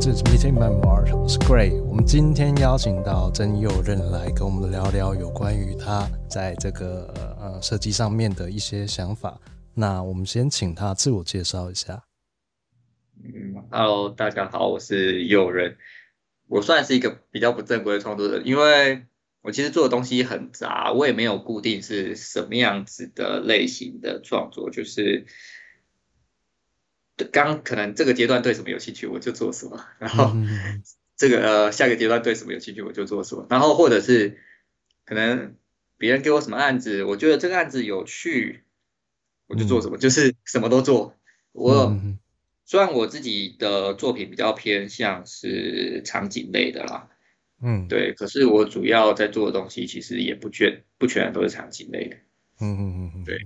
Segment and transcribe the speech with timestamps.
[0.00, 1.82] 这是 Meeting Memoir，我是 Gray。
[1.82, 9.40] 我们今天邀请到曾佑任来跟我们聊聊有关于他在这个呃设计上面的一些想法。
[9.74, 12.04] 那我们先请他自我介绍一下。
[13.24, 15.76] 嗯，Hello，大家好，我是佑任。
[16.46, 19.02] 我算是一个比较不正规的创作者，因为
[19.42, 25.26] 我其实做的东西很杂，我也没有固定是什么样子的类型的创作，就是。
[27.26, 29.84] 刚可能这个阶段对什么有兴趣，我就做什么。
[29.98, 30.32] 然后
[31.16, 33.46] 这个呃下个阶段对什么有兴趣，我就做什么。
[33.50, 34.38] 然后或者是
[35.04, 35.56] 可能
[35.96, 38.62] 别人给我什么案子，我觉得这个案子有趣，
[39.46, 41.16] 我就做什么，嗯、就是什么都做。
[41.52, 42.18] 我、嗯、
[42.64, 47.08] 虽然我自己的作品比较偏向是场景类的啦，
[47.60, 52.16] 嗯，对，可是我主要在做的东西其实也不全不全都是场景类的。
[52.60, 53.40] 嗯嗯嗯嗯，对。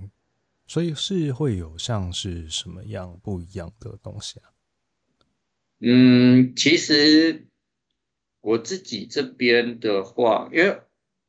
[0.65, 4.49] 所以是会有像是什么样不一样的东西啊？
[5.79, 7.47] 嗯，其实
[8.39, 10.79] 我自己这边的话，因为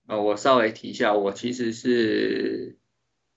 [0.06, 2.78] 呃，我稍微提一下，我其实是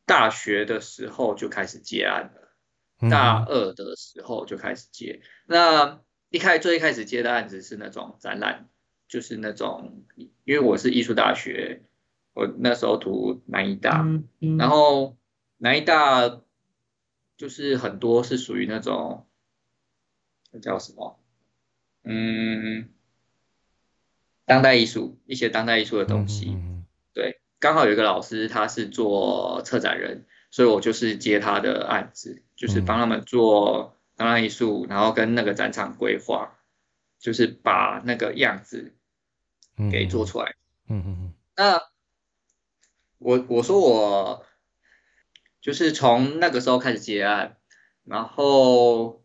[0.06, 2.56] 大学的时候就开始接案了，
[3.02, 5.22] 嗯、大二的时候就开始接。
[5.48, 6.00] 那
[6.30, 8.70] 一开最一开始接的案子是那种展览，
[9.08, 11.82] 就是那种，因为我是艺术大学，
[12.34, 15.17] 我那时候读南艺大，嗯嗯、然后。
[15.60, 16.42] 南艺大
[17.36, 19.28] 就是很多是属于那种，
[20.52, 21.20] 那叫什么？
[22.04, 22.90] 嗯，
[24.46, 26.50] 当代艺术，一些当代艺术的东西。
[26.50, 36.58] 嗯、对，刚好有一个老师他是做策展人，所以我就是接他的案子，就是帮他们做当代艺术，然后跟那个展场规划，
[37.20, 38.94] 就是把那个样子
[39.92, 40.56] 给做出来。
[40.88, 41.34] 嗯嗯嗯。
[41.56, 41.82] 那
[43.18, 44.46] 我我说我。
[45.62, 47.58] 就是从那个时候开始接案，
[48.06, 49.24] 然后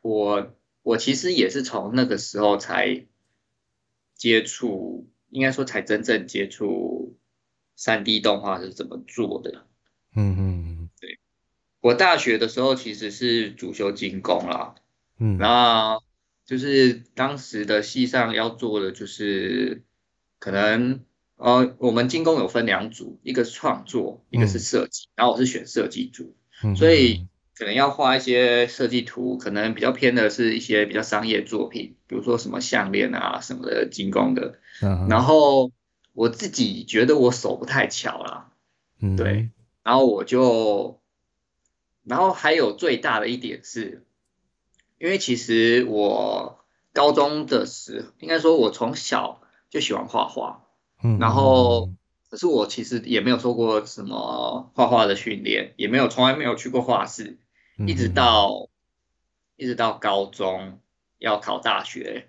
[0.00, 3.06] 我我其实也是从那个时候才
[4.14, 7.18] 接触，应该说才真正接触
[7.76, 9.66] 三 D 动画是怎么做的。
[10.16, 11.18] 嗯嗯，对。
[11.80, 14.76] 我大学的时候其实是主修金工啦，
[15.18, 16.02] 嗯，然后
[16.46, 19.84] 就是当时的系上要做的就是
[20.38, 21.04] 可能。
[21.42, 27.26] 呃，我们精工有分两组，一个是创作，一个是设计，嗯、然后我是选设计组，嗯、所以
[27.56, 34.60] 可能要画一些设计图，可能比较偏的是一些比较商业作品，比如说什么项链啊什么的精工的。
[34.82, 35.72] 嗯、然后
[36.12, 38.52] 我自己觉得我手不太巧啦，
[39.00, 39.50] 嗯、对，
[39.82, 41.00] 然后我就，
[42.04, 44.06] 然后还有最大的一点是，
[45.00, 50.68] 因为其实我高中的时候，应该说我从小就喜欢画画。
[51.20, 51.92] 然后，
[52.30, 57.38] 可是我其实也没有受过什么画画的训练，也没有从来没有去过画室，
[57.86, 58.68] 一直到
[59.56, 60.80] 一直到高中
[61.18, 62.28] 要考大学，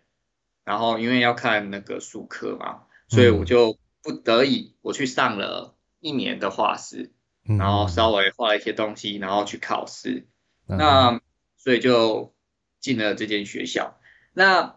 [0.63, 7.11] 然后因为要看那个术科嘛，所以我就不得已我去上了一年的画室，
[7.43, 10.27] 然后稍微画了一些东西，然后去考试，
[10.65, 11.21] 那
[11.57, 12.33] 所以就
[12.79, 13.97] 进了这间学校。
[14.33, 14.75] 那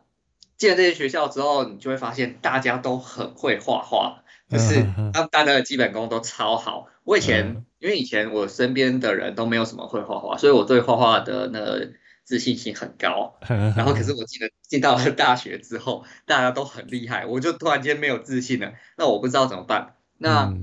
[0.56, 6.89] 进了这些学校之后，你就会发现大家都很会画画，就是他们大家的基本功都超好。
[7.05, 11.93] 我以前因为以前我身边的人都没有什么会画画，所以我对画画的那个
[12.25, 13.39] 自信心很高。
[13.49, 18.72] 然后可是我记得进到了大学之后，大家都很厉害，我就突然间没有自信了。
[18.97, 19.95] 那我不知道怎么办。
[20.16, 20.55] 那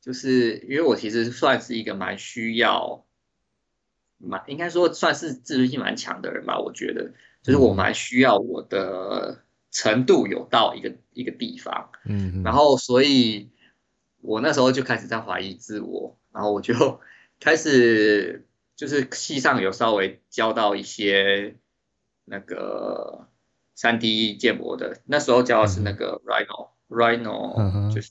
[0.00, 3.04] 就是因为我其实算是一个蛮需要，
[4.16, 7.12] 蛮应该说算是自尊心蛮强的人吧，我觉得。
[7.48, 13.48] 就是我蛮需要我的程度有到一个一个地方，嗯哼，然后所以
[14.20, 17.00] 我那时候就开始在怀疑自我，然后我就
[17.40, 21.56] 开始就是系上有稍微教到一些
[22.26, 23.28] 那个
[23.74, 28.10] 三 D 建模的，那时候教的是那个 Rhino，Rhino、嗯、就是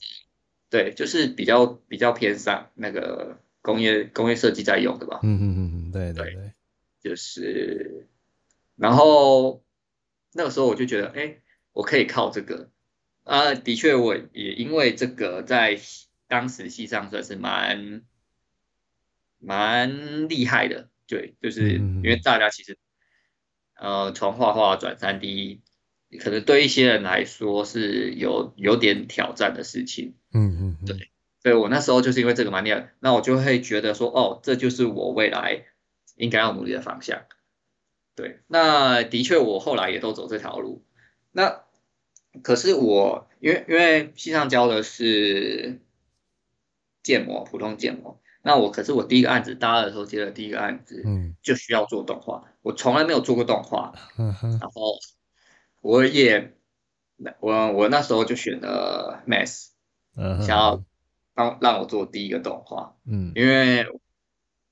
[0.71, 6.53] 对，就是比较比较偏上那个工业工业设计在用的吧，嗯嗯嗯，对对对，
[7.03, 8.07] 就是。
[8.77, 9.63] 然后
[10.33, 11.41] 那个时候我就觉得，哎，
[11.73, 12.69] 我可以靠这个
[13.23, 13.53] 啊！
[13.55, 15.79] 的确，我也因为这个在
[16.27, 18.03] 当时系上算是蛮
[19.39, 22.77] 蛮厉害的，对，就是因为大家其实
[23.75, 25.61] 呃从画画转三 D
[26.19, 31.09] 可能对一些人来说是有有点挑战的事情，嗯嗯，对，
[31.41, 35.65] 所以我那时候就是因为这个蛮厉害，那我就会觉得说，哦，这就是我未来
[36.15, 37.23] 应该要努力的方向。
[38.17, 40.83] 对，那的确，我后来也都走这条路。
[41.31, 41.61] 那
[42.41, 45.79] 可是我，因为因为系上教的是
[47.03, 48.19] 建模，普通建模。
[48.41, 54.97] 那我可是我第一个案子大二的时候接的第一个案子，嗯，就需要做动画，我从来没有做过动画，嗯哼，然后
[55.81, 56.55] 我也，
[57.39, 59.67] 我我那时候就选了 Max，
[60.15, 60.83] 嗯，想要
[61.35, 63.85] 让让我做第一个动画，嗯，因为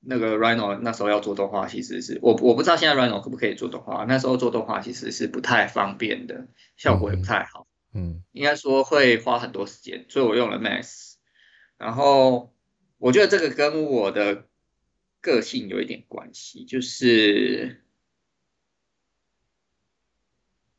[0.06, 6.48] 那个 Rhino 那时候要做动画，其实是我我不知道现在 Rhino 可不可以做动画，那时候做动画其实是不太方便的，
[6.78, 11.16] 效果也不太好，嗯，应该说会花很多时间，所以我用了 Max，
[11.78, 12.52] 然后。
[12.98, 14.48] 我觉得这个跟我的
[15.20, 17.84] 个性有一点关系，就是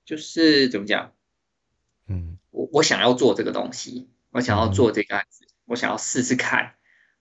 [0.05, 1.13] 就是怎么讲？
[2.09, 6.76] 嗯，我我想要做这个东西，我想要做这个案子，嗯、我想要试试看，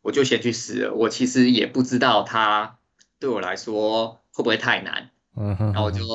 [0.06, 0.94] 我就先去试了。
[0.94, 2.78] 我其实也不知道它
[3.18, 6.06] 对我来说会不会太难，嗯哼，然后我就，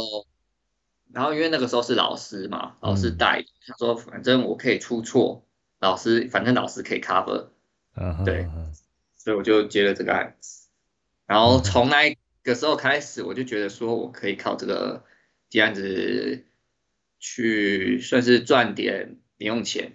[1.12, 5.44] 然后因为那个时候是老师嘛，老师带，他、嗯、说反正我可以出错，
[5.80, 7.48] 老师反正老师可以 cover。
[7.96, 8.24] Uh-huh.
[8.24, 8.48] 对，
[9.16, 10.68] 所以我就接了这个案子，
[11.26, 15.02] 然后从那个时候开始，我就觉得说我可以靠这个
[15.48, 16.44] 这案子
[17.18, 19.94] 去算是赚点零用钱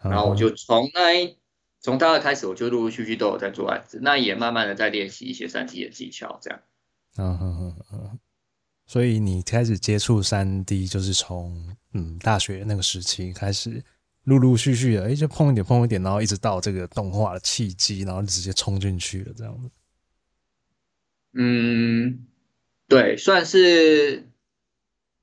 [0.00, 0.08] ，uh-huh.
[0.08, 1.36] 然后我就从那
[1.84, 6.62] 从大二开始，我就陆陆续续都有在做案子，那也慢慢的在练习一些三 D 的技巧，这样。
[7.18, 8.18] 嗯嗯嗯嗯。
[8.86, 13.84] 所以你开始接触三 D 就是从嗯大学那个时期开始。
[14.22, 19.70] 陆陆续续的，哎、欸，就碰一点碰一点，然后一直到这个动画的契机，然后直接冲进去了，这样子。
[21.34, 22.26] 嗯，
[22.88, 24.26] 对，算是。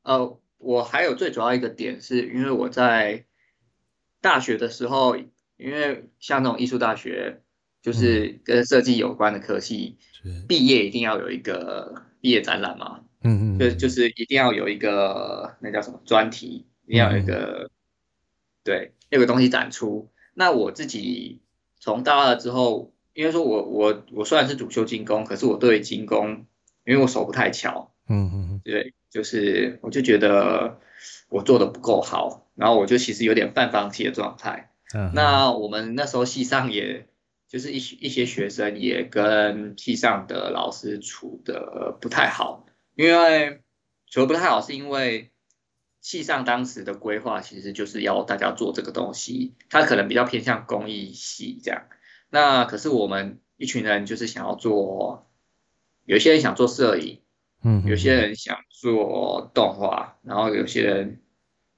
[0.03, 3.25] 呃，我还有最主要一个点，是因为我在
[4.19, 5.17] 大学的时候，
[5.61, 7.41] 因为像那种艺术大学，
[7.81, 9.97] 就是跟设计有关的科系，
[10.47, 13.01] 毕、嗯、业一定要有一个毕业展览嘛。
[13.23, 13.59] 嗯嗯。
[13.59, 17.67] 就就是一定要有一个那叫什么专题，一定要有一个。
[17.67, 17.69] 嗯
[18.63, 20.11] 对，有个东西展出。
[20.35, 21.41] 那我自己
[21.79, 26.45] 从大二之后，因为说我我我虽然是主修精工，可是我对精工，
[26.85, 30.79] 因为我手不太巧，嗯嗯，对，就是我就觉得
[31.29, 34.70] 我做的不够好，然后我就其实有点半放弃的状态。
[34.93, 37.07] 嗯，那我们那时候系上也
[37.47, 42.65] 就是一一些学生也跟系上的老师处的不太好，
[42.95, 43.61] 因为
[44.07, 45.27] 处的不太好是因为。
[46.03, 51.83] 系上当时的规划其实就是要大家做这个东西，他可能比较偏向公益系这样。
[52.31, 55.29] 那可是我们一群人就是想要做，
[56.05, 57.21] 有些人想做摄影，
[57.63, 61.21] 嗯，有些人想做动画，然后有些人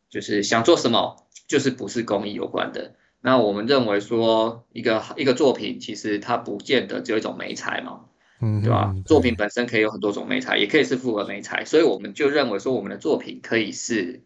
[0.09, 2.95] 就是想做什么，就是不是公益有关的。
[3.25, 8.01] 那我们认为说，一个一个作品其实它不见得只有一种媒材嘛。
[8.41, 8.93] 嗯，对吧？
[9.05, 14.23] 作品本身可以有很多种媒材，也可以是复合媒材，所以我们就认为说，我们的作品可以是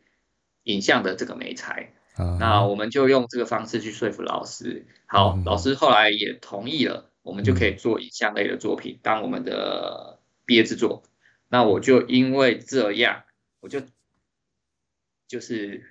[0.64, 1.94] 影像的这个媒材。
[2.18, 4.88] 嗯，那我们就用这个方式去说服老师。
[5.06, 10.18] 好，嗯，老师后来也同意了，我们就可以做影像类的作品，当我们的
[10.48, 11.04] 毕业制作。
[11.48, 13.22] 那我就因为这样，
[13.60, 13.82] 我就
[15.28, 15.84] 就是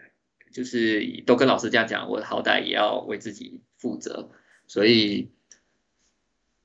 [0.57, 4.31] 就是都跟老师这样讲，我好歹也要为自己负责，
[4.67, 5.31] 所以。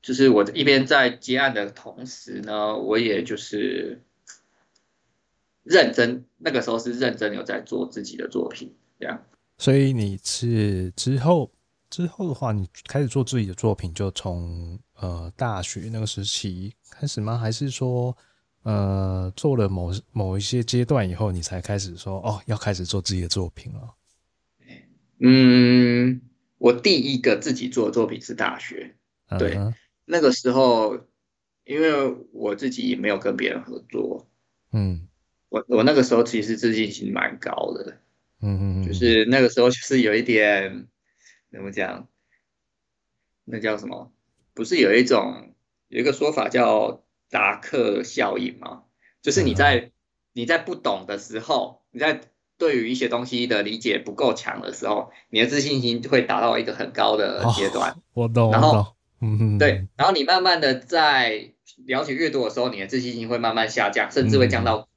[0.04, 4.02] 就是我一边在接案的同时呢，我也就是
[5.62, 9.24] 认真，那个时候是认真有在做自己的作品，这样。
[9.60, 11.52] 所以你是之后
[11.88, 17.38] 之后的话，你开始做自己的作品，就从呃大学那个时期开始吗？
[17.38, 18.18] 还是说
[18.64, 23.96] 呃做了某某一些阶段以后，你才开始说哦要开始做自己的作品了？
[25.20, 26.22] 嗯，
[26.58, 28.96] 我第一个自己做的作品是大学，
[29.40, 29.56] 对。
[29.56, 31.08] 嗯那个时候，
[31.64, 34.28] 因为我自己也没有跟别人合作，
[34.74, 35.08] 嗯，
[35.48, 37.98] 我我那个时候其实自信心蛮高的，
[38.42, 40.88] 嗯嗯，就是那个时候就是有一点
[41.50, 42.10] 怎么讲，
[43.46, 44.12] 那叫什么？
[44.54, 45.54] 不是有一种
[45.88, 48.84] 有一个说法叫达克效应吗？
[49.24, 49.92] 就是你在、嗯、
[50.34, 52.22] 你在不懂的时候，你在
[52.60, 57.92] 对于一些东西的理解不够强的时候，你的自信心会达到一个很高的阶段。
[57.92, 58.96] 哦、我懂，然后。
[59.24, 61.54] 嗯，对，然后你慢慢的在
[61.86, 64.90] 了解越多的时候，你的自信心会慢慢下降，甚至会降到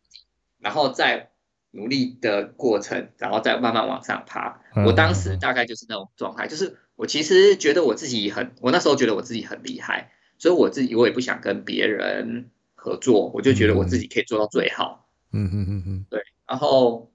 [0.61, 1.29] 然后在
[1.73, 4.63] 努力的过程，然后再慢慢往上爬。
[4.75, 10.11] 嗯，我当时大概就是那种状态，就是我其实觉得我自己很，我那时候觉得我自己很厉害，
[10.45, 15.09] 所以我自己我也不想跟别人合作，我就觉得我自己可以做到最好。
[15.33, 16.23] 嗯嗯嗯嗯，对。
[16.47, 17.11] 然后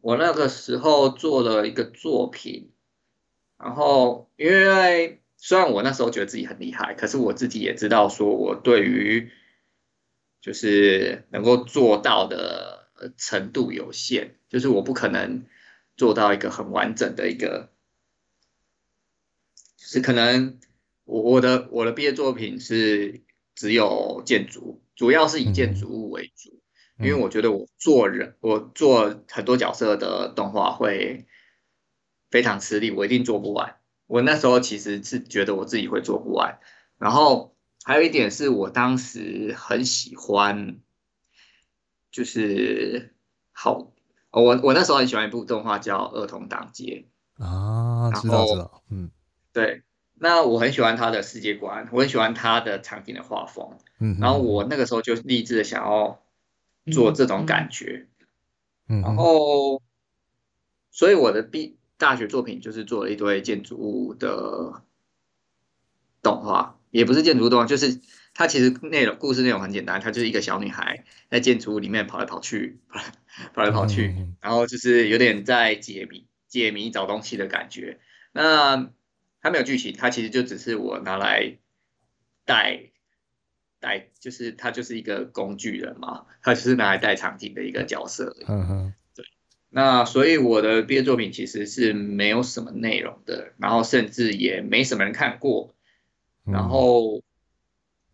[0.00, 2.70] 我那个时候做了一个作品，
[3.58, 5.20] 然后因为。
[5.42, 9.30] 虽然我那时候觉得自己很厉害，可是我自己也知道，说我对于
[10.42, 15.46] 就是能够做到的程度有限，就是我不可能
[15.96, 17.70] 做到一个很完整的一个，
[19.78, 20.58] 就是可能
[21.10, 23.24] 我我的我的毕业作品是
[23.56, 26.62] 只有建筑，主要是以建筑物为主，
[26.98, 31.26] 嗯、因为我觉得我做人，我做很多角色的动画会
[32.30, 33.80] 非常吃力，我一定做不完。
[34.06, 36.60] 我那时候其实是觉得我自己会做不完，
[36.96, 40.78] 然后还有一点是我当时很喜欢，
[42.12, 43.16] 就是
[43.50, 43.92] 好，
[44.30, 47.08] 我我那时候很喜欢一部动画叫《儿童党街》
[47.44, 49.10] 啊，知道知道，嗯，
[49.52, 49.82] 对。
[50.22, 56.20] 那我很喜欢他的世界观，我很喜欢他的场景的画风，嗯，然后我那个时候就立志的想要
[56.92, 58.06] 做这种感觉，
[58.86, 59.80] 嗯，然后，
[60.90, 64.82] 所以我的毕大学作品就是做了一堆建筑物的
[66.22, 67.98] 动画，也不是建筑物动画，就是
[68.34, 72.78] 它其实内容故事内容很简单，它就是一个小女孩在建筑物里面跑来跑去，
[73.54, 77.98] 跑来跑去，然后就是有点在解谜解谜找东西的感觉，
[78.32, 78.90] 那。
[79.42, 81.56] 它没有剧情，它其实就只是我拿来
[82.44, 82.90] 带
[83.80, 88.36] 带，就是它就是一个工具人嘛，它就是拿来带场景的一个角色。
[88.46, 89.24] 嗯哼，对。
[89.70, 95.74] 那所以我的毕业作品其实是没有什么内容的，然后甚至也没什么人看过。
[96.44, 97.22] 然后，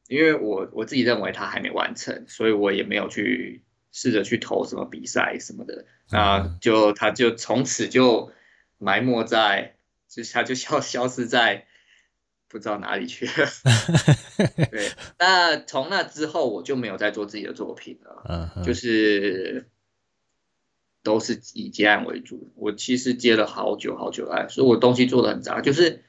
[0.08, 5.86] 因为我我自己认为它还没完成，所以我也没有去试着去投什么比赛什么的。
[6.10, 8.30] 那就它就从此就
[8.78, 9.72] 埋没在。
[10.16, 11.66] 就是他就消 消失在
[12.48, 13.32] 不知道哪里去了。
[14.70, 18.22] 对， 那从那之后我就没有再做自己的作品了。
[18.26, 18.64] 嗯、uh，huh.
[18.64, 19.68] 就是
[21.02, 22.50] 都是以接案为主。
[22.54, 25.60] 我其实接了好久好久案，所以我东西做的很杂。
[25.60, 26.02] 就是，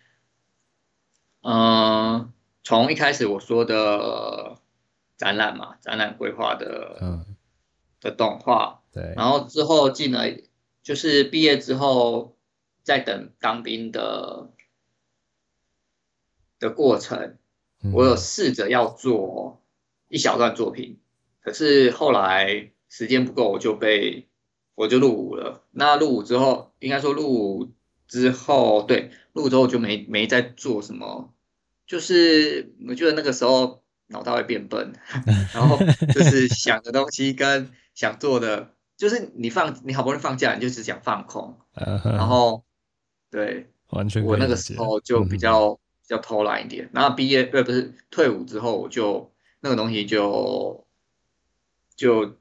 [1.41, 2.33] 嗯、呃，
[2.63, 4.61] 从一开始我说的
[5.17, 7.25] 展览嘛，展览规划的，嗯、uh，huh.
[7.99, 10.23] 的动画，对，然后之后进了，
[10.81, 12.36] 就是毕业之后。
[12.87, 14.49] 在等当兵的
[16.57, 17.37] 的过程，
[17.93, 19.61] 我有试着要做
[20.07, 20.97] 一小段作品，
[21.41, 24.29] 可是后来时间不够，我就被
[24.73, 25.65] 我就入伍了。
[25.71, 27.73] 那入伍之后，应该说入伍
[28.07, 31.33] 之后，对，入伍之后就没没再做什么，
[31.85, 34.93] 就是我觉得那个时候脑袋会变笨，
[35.53, 35.77] 然后
[36.13, 42.63] 就是想的东西跟想做的，就是你放你好不容易放假，你就只想放空，然后。
[43.29, 44.23] 对，完全。
[44.23, 50.87] 我那个时候就比较、嗯、比较偷懒一点，然后毕业呃不是退伍之后，我就那个东西就
[51.95, 52.37] 就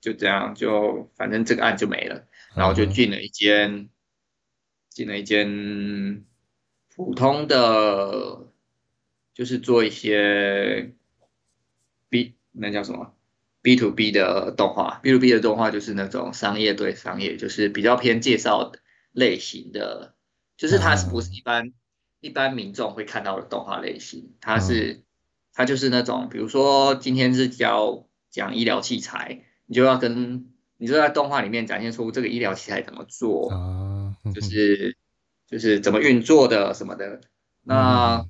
[0.00, 3.88] 就这样，就反正这个案就没了，然后就进了一间
[4.90, 6.24] 进、嗯、了一间
[6.94, 8.46] 普通的，
[9.32, 10.92] 就是做一些
[12.10, 13.14] B 那叫什么
[13.62, 18.80] B to B 的动画，B to B 的动画就是那种商业对商业，就是比较偏介绍的。
[19.14, 20.14] 类型的，
[20.58, 21.72] 就是它是不是一般、嗯、
[22.20, 24.34] 一般民众会看到的动画类型？
[24.40, 25.02] 它是，嗯、
[25.54, 34.96] 它就是那种，比如说今天是教讲医疗器材，你就要跟你就在动画里面展现出这个医疗器材怎么做，嗯、就是
[35.46, 37.20] 就是怎么运作的什么的。
[37.62, 38.26] 那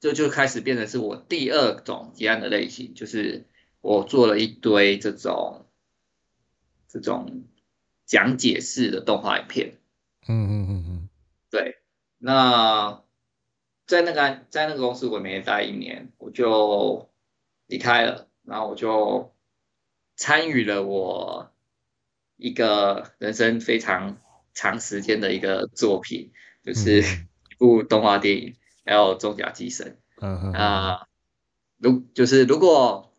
[0.00, 3.46] 这就，开始变成是我第二种结案的类型，就是
[3.80, 5.66] 我做了一堆这种
[6.88, 7.44] 这种
[8.04, 9.78] 讲解式的动画影片。
[10.26, 11.08] 嗯嗯嗯嗯，
[11.50, 11.76] 对，
[12.18, 13.02] 那
[13.86, 17.10] 在那个在那个公司我没待一年，我就
[17.66, 19.34] 离开了，然后我就
[20.16, 21.52] 参与了我
[22.36, 24.18] 一个人生非常
[24.54, 29.98] 长时间的一个作品，就是一部动画电影，还有《重甲机神》。
[30.24, 31.08] 嗯嗯啊，
[31.76, 33.12] 如就是如果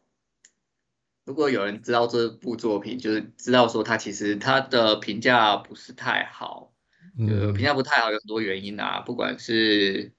[1.25, 6.71] 如果有人知道这部作品，就是知道说它其实它的评价不是太好。
[7.17, 10.12] 呃，评价不太好，有很多原因啊，不管是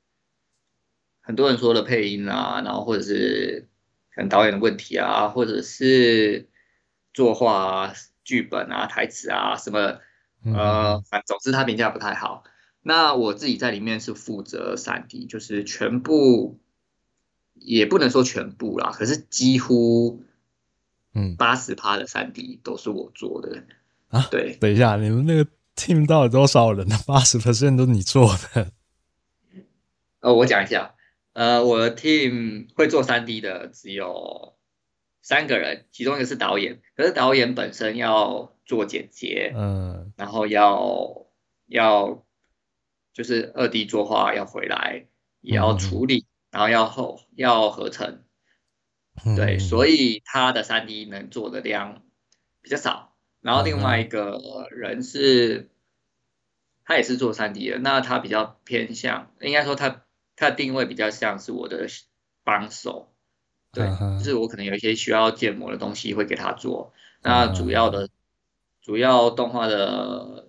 [1.21, 3.69] 很多人说的配音啊，然后或者是
[4.15, 6.49] 可能导演的问题啊，或者是
[7.13, 9.99] 作画啊、剧本啊、台词啊什么，
[10.45, 12.45] 呃，反总之他评价不太好。
[12.81, 16.59] 那我自己在里面是负责三 D，就是全部
[17.53, 20.23] 也不能说全部啦，可是几乎
[21.13, 23.65] 嗯八十趴的三 D 都是我做的
[24.09, 24.27] 啊。
[24.31, 25.47] 对，等一下，你们那个。
[25.77, 26.97] Team 到底多少人呢？
[27.07, 28.73] 八十 percent 都是你做的。
[30.21, 30.95] 呃，我讲一下，
[31.35, 34.57] 呃，我的 team 会做三 D 的只有
[35.23, 41.27] 三个人，其中一个是导演，可是导演本身要做剪接，嗯，然后要
[41.67, 42.25] 要
[43.13, 45.07] 就是二 D 作画要回来，
[45.41, 48.25] 也要处理，嗯、然后要后要合成，
[49.25, 52.03] 嗯、对，所以他的三 D 能做的量
[52.63, 53.16] 比较少。
[53.47, 55.71] 然后另外一个人是，
[56.85, 60.03] 他也是做三 D 的，那他比较偏向，应该说他
[60.35, 61.87] 他的定位比较像是我的
[62.43, 63.13] 帮手，
[63.71, 64.19] 对，uh.
[64.19, 68.11] 就是我可能有一些需要建模的东西会给他做，那主要的、uh.
[68.83, 70.49] 主要动画的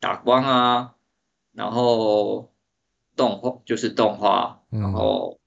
[0.00, 0.96] 打光啊，
[1.52, 2.52] 然后
[3.14, 5.38] 动画就是动画，然后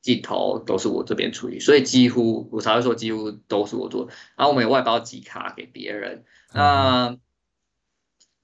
[0.00, 7.10] 镜头都是我这边处理，所以几乎我才会说几乎都是我做，然后我们有外包几卡给别人，那。
[7.10, 7.18] Uh.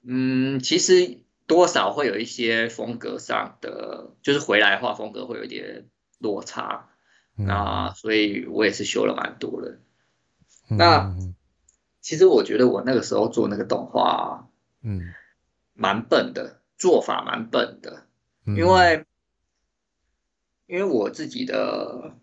[0.08, 5.88] 嗯，其实多少会有一些风格上的，就是回来的话风格会有一点
[6.20, 6.90] 落差，
[7.36, 9.80] 嗯、那所以我也是修了蛮多的。
[10.70, 11.16] 嗯、那
[12.00, 14.48] 其实我觉得我那个时候做那个动画，
[14.80, 15.12] 嗯，
[15.75, 18.06] 蛮笨的，做法蛮笨的，
[18.46, 19.06] 嗯、因为
[20.66, 22.16] 因为我自己的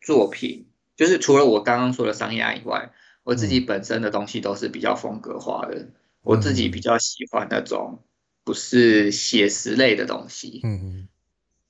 [0.00, 2.92] 作品，就是除了我刚刚说的商业案以外，
[3.24, 5.88] 我自己本身的东西都是比较风格化的。
[6.22, 8.02] 我自己比较喜欢那种
[8.44, 11.08] 不是写实类的东西，嗯嗯，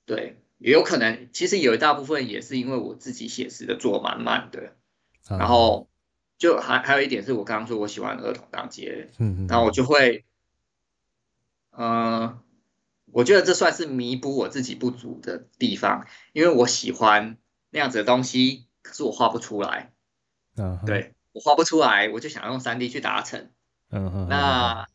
[0.04, 4.74] 对，也有可能，其实有一大部分也是因为我自己写实的做蛮慢的，
[5.28, 5.88] 然后
[6.38, 10.24] 就还还有一点是我刚刚说我喜欢儿童当街，嗯嗯，然后我就会，
[11.70, 12.38] 嗯，
[13.12, 17.36] 我觉得这算是弥补我自己不足的地方，因为我喜欢
[17.70, 19.92] 那样子的东西，可是我画不出来，
[20.56, 23.50] 嗯，对，我画不出来，我就想用三 D 去达成。
[23.90, 24.86] 嗯哼，那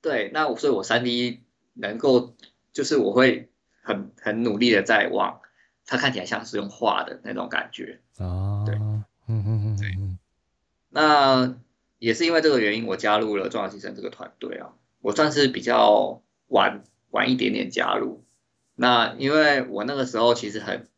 [0.00, 2.34] 对，那我所以，我三 D 能够
[2.72, 3.50] 就是我会
[3.80, 5.40] 很很努力的在往
[5.86, 9.96] 它看起来像是用画的那种感觉啊，对，嗯嗯嗯，对，
[10.90, 11.56] 那
[11.98, 16.22] 也是因为这个原因，我加入了重要精神这个团队啊，我算是比较
[16.54, 18.24] 晚晚一点点加入，
[18.74, 20.88] 那因为我那个时候其实很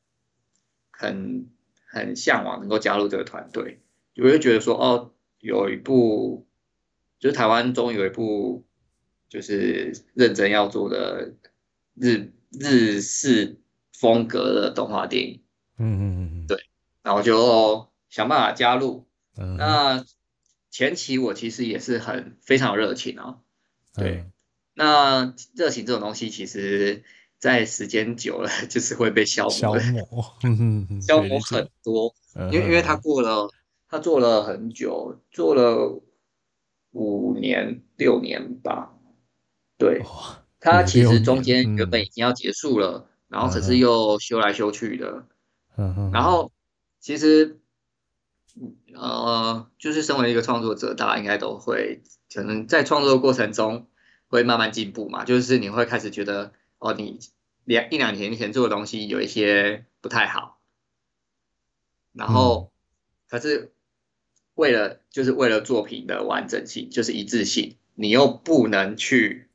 [0.90, 1.48] 很
[1.86, 3.80] 很向往能够加入这个团队，
[4.16, 5.12] 我就觉得说哦。
[5.38, 6.48] 有一部，
[7.20, 8.64] 就是台湾中有一部，
[9.28, 11.34] 就是认真要做的
[11.94, 13.60] 日日式
[13.92, 15.44] 风格的动画电影。
[15.78, 16.58] 嗯嗯嗯对，
[17.02, 19.06] 然后就想办法加入。
[19.36, 19.56] 嗯。
[19.56, 20.04] 那
[20.70, 23.38] 前期我其实也是很非常热情啊。
[23.94, 24.24] 对。
[24.24, 24.32] 嗯、
[24.76, 27.02] 那热情这种东西，其实
[27.38, 29.50] 在时间久了就是会被消磨。
[29.50, 31.00] 消磨。
[31.02, 33.50] 消磨很多，嗯、因为因为他过了。
[33.88, 36.02] 他做了很久，做了
[36.90, 38.92] 五年六年吧。
[39.78, 40.02] 对，
[40.58, 45.28] 他其实中间原本已经要结束了，嗯、然后可是又修来修去的。
[46.12, 46.50] 然后
[46.98, 47.60] 其实，
[48.92, 52.02] 呃，就是身为一个创作者，大家应该都会
[52.34, 53.86] 可能在创作的过程中
[54.28, 55.24] 会慢慢进步嘛。
[55.24, 57.18] 就是你会开始觉得，哦，你
[57.64, 60.58] 两一两年前做的东西有一些不太好，
[62.12, 63.72] 然后、嗯、可是。
[64.56, 69.50] 为了就是为了作品的完整性，就是一致性，你又不能去，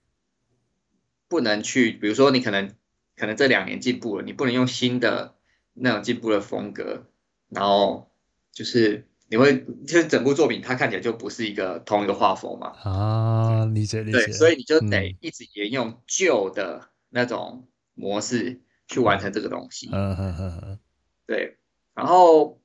[1.28, 2.76] 不能去，比如说你可能
[3.16, 5.34] 可能这两年进步了，你不能用新的
[5.74, 7.08] 那种进步的风格，
[7.50, 8.12] 然后
[8.52, 12.74] 就是你会就是整部作品它看起来就不是一个同一个画风嘛。
[12.84, 14.26] 啊，理解理解。
[14.26, 19.90] 对，所以你就得一直沿用旧的那种模式去完成这个东西。
[19.92, 20.80] 嗯嗯嗯嗯。
[21.26, 21.58] 对，
[21.96, 22.60] 然后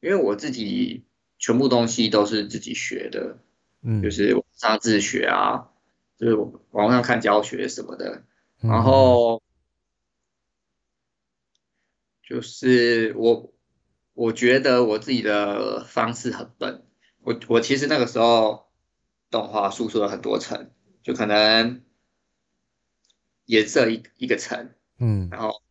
[0.00, 1.04] 因为我自己。
[1.42, 3.38] 全部东西都是自己学的，
[3.80, 5.70] 嗯，就是网上自学啊，
[6.18, 6.34] 就是
[6.70, 8.24] 网上看教学什么的，
[8.62, 9.42] 嗯、然后
[12.22, 13.50] 就是我
[14.20, 16.84] 我觉得我自己的方式很笨，
[17.22, 18.70] 我我其实那个时候
[19.30, 21.82] 动画输出了很多层，就可能
[23.46, 25.62] 颜色一一个层，嗯，然后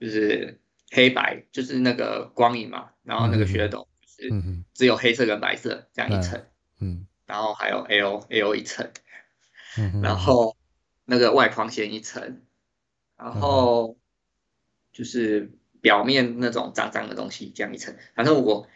[0.00, 3.86] 就是黑白，就是那个光影嘛，然后那个血斗。
[4.32, 6.44] 嗯，只有黑色跟白色这样一层，
[6.80, 8.90] 嗯，然后还有 L L 一层，
[9.78, 10.56] 嗯，然后
[11.04, 12.42] 那个外框线一层，
[13.16, 13.96] 然后
[14.92, 15.52] 就是
[15.86, 18.68] 表面那种脏脏的东西这样一层，反正我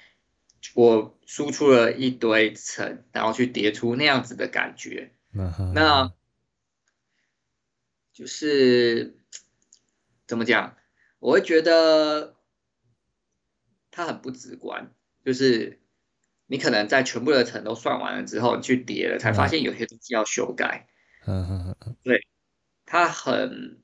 [0.77, 6.13] 我输出了一堆层，然后去叠出那样子的感觉，嗯，那
[8.13, 9.19] 就是
[10.29, 10.77] 怎么讲？
[11.19, 12.37] 我会觉得
[13.91, 14.95] 它很不直观。
[15.25, 15.81] 就是
[16.47, 20.87] 你可能在全部的层都算完了之后，你去叠了，才发现有些东西要修改。
[21.27, 22.25] 嗯嗯嗯，对，
[22.87, 23.80] 它很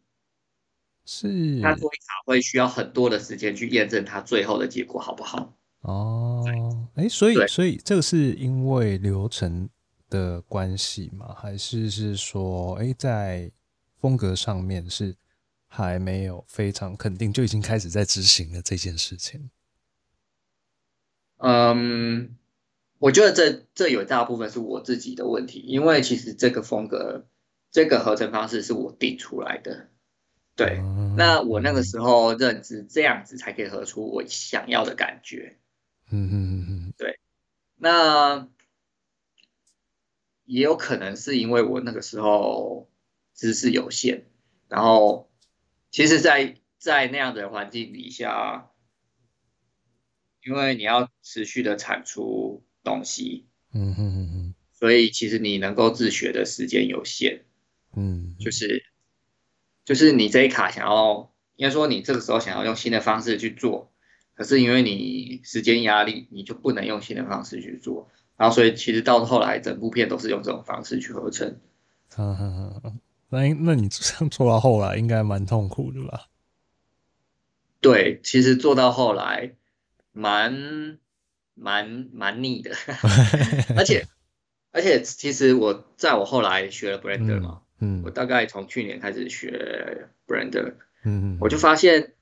[1.06, 5.56] 是他做一场会需要很多的时间去验证它最后的结果好不好？
[5.82, 6.44] 哦，
[6.96, 9.68] 哎，所以所以这个是因为流程
[10.10, 11.32] 的关系吗？
[11.38, 13.50] 还是是说，哎，在
[14.00, 15.14] 风格上面是
[15.68, 19.48] 还没有非常肯定就已经开始在执行了这件事情？
[21.38, 22.36] 嗯，
[22.98, 27.26] 我觉得这这有大部分是我自己的问题，因为其实这个风格
[27.70, 29.88] 这个合成方式是我定出来的。
[30.56, 30.80] 对，
[31.18, 35.58] 那我那个时候认知这样子才可以合出我想要的感觉。
[36.10, 37.20] 嗯嗯嗯嗯，对。
[37.76, 38.48] 那
[40.46, 42.90] 也有可能是因为我那个时候
[43.34, 44.24] 知识有限，
[44.68, 45.30] 然后
[45.90, 48.70] 其实在，在在那样的环境底下，
[50.42, 57.44] 因为你要持续的产出东西，嗯嗯嗯嗯，所以其实你能够自学的时间有限，
[57.94, 58.85] 嗯，就是。
[59.86, 63.92] 就是你这一卡想要，应该说你这个时候想要用新的方式去做，
[64.34, 71.60] 可是因为你时间压力，你就不能用新的方式去做，然后所以其实到后来整部片都是用这种方式去合成。
[72.18, 76.26] 嗯嗯嗯，那那你这样做到后来应该蛮痛苦的吧？
[77.80, 79.54] 对，其实做到后来
[80.10, 80.98] 蛮
[81.54, 82.72] 蛮蛮腻的，
[83.78, 84.08] 而且
[84.72, 87.60] 而且其实我在我后来学了 Blender 嘛。
[87.60, 92.14] 嗯嗯，我大概从去年开始学 Blender，嗯嗯，我就发现，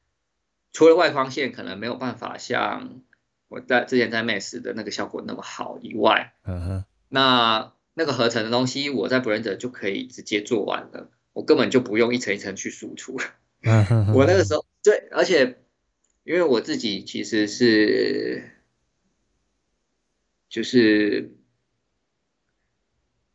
[0.73, 3.03] 除了外框线可能没有办法像
[3.47, 13.21] 我在之前在 Max 的那个效果那么好以外，嗯哼，那那个合成的东西我在 Blender 就可以直接做完了，我根本就不用一层一层去输出。
[13.63, 15.63] 嗯哼，我那个时候对，而且
[16.25, 18.51] 因为我自己其实是
[20.49, 21.37] 就是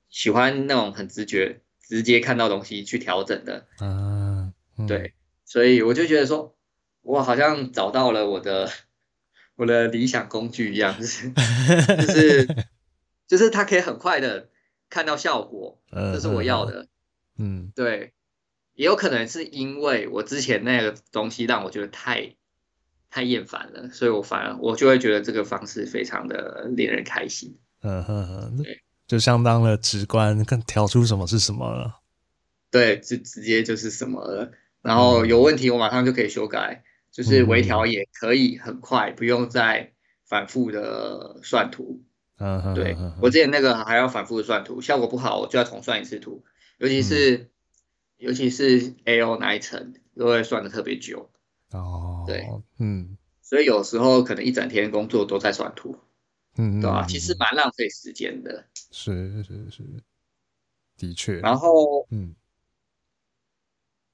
[0.10, 1.62] 喜欢那种很直觉。
[1.89, 4.54] 直接看到东西去调整的，嗯，
[4.88, 6.56] 对，所以我就觉得说，
[7.02, 8.69] 我好像找到了我的
[9.56, 11.32] 我的理想工具一样，就是
[11.97, 12.47] 就是
[13.28, 14.49] 就是它可以很快的
[14.88, 16.88] 看到效果，这是我要的，
[17.39, 18.13] 嗯，对，
[18.75, 22.36] 也有可能是因为我之前那个东西让我觉得太
[23.10, 28.84] 太厌烦了，所以我反而我就会觉得这个方式非常的令人开心，嗯哼哼，对。
[29.10, 32.00] 就相当的直观，更调出什么是什么了。
[32.69, 34.52] 对，就直接就是什么了。
[34.84, 36.84] 然后有问题，我马上就可以修改。
[36.84, 39.93] 嗯、就是微调也可以很快，不用再
[40.26, 42.04] 反复的算图。
[42.38, 46.43] 嗯哼，对，我之前那个还要反复的算图，效果不好，我就要重算一次图。
[46.78, 47.50] 尤其是、嗯、
[48.17, 51.32] 尤其是 AO 那一层，都会算的特别久。
[51.72, 55.98] 哦，对，嗯，所以有时候可能一整天工作都在算图。
[56.58, 57.06] 嗯，对吧？
[57.08, 58.66] 其实蛮浪费时间的。
[58.92, 59.84] 是是是，
[60.98, 61.40] 的确。
[61.40, 62.36] 然后，嗯，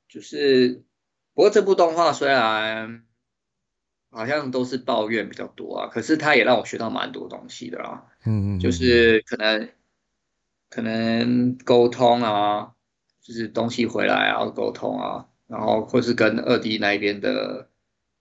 [0.08, 0.84] 就是，
[1.34, 3.04] 不过这部动画虽然
[4.12, 8.06] 好像都是抱怨比较多啊，可是它也让我学到蛮多东西的啦。
[8.26, 8.60] 嗯嗯。
[8.60, 9.70] 就是可能
[10.70, 12.74] 可能沟通啊，
[13.22, 17.72] 就是东西回来啊，沟通啊，然后或是跟二 D 那边的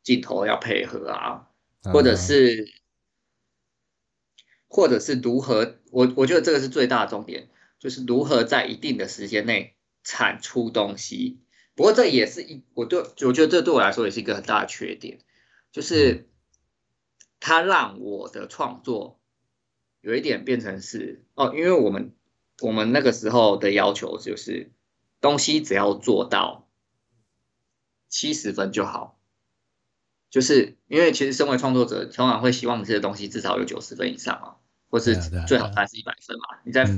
[0.03, 1.51] 镜头要配合啊，
[1.93, 2.73] 或者是。
[4.75, 11.39] 或者是如何，我我觉得这个是最大的重点，就是如何在一定的时间内产出东西。
[11.77, 15.21] 不过这也是一，我对我觉得这对我来说也是一个很大的缺点，
[15.71, 16.29] 就是
[17.39, 19.21] 它让我的创作
[20.01, 22.13] 有一点变成是哦，因为我们
[22.61, 24.73] 我们那个时候的要求就是
[25.21, 26.69] 东西只要做到
[28.09, 29.21] 七十分就好。
[30.31, 34.57] 就是因为其实身为创作者，通常会希望这些东西至少有九十分以上啊。
[34.95, 35.17] 或是
[35.49, 36.61] 最好它是一百分嘛？
[36.65, 36.89] 你在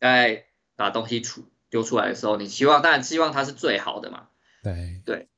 [0.00, 4.30] 在把东西出丢出来的时候，你希望当然希望它是最好的嘛。
[4.62, 5.28] 对对。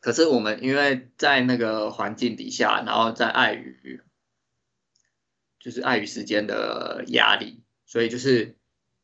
[0.00, 4.02] 可是我们因为在那个环境底下，然后在碍于
[5.60, 8.56] 就是碍于时间的压力，所以就是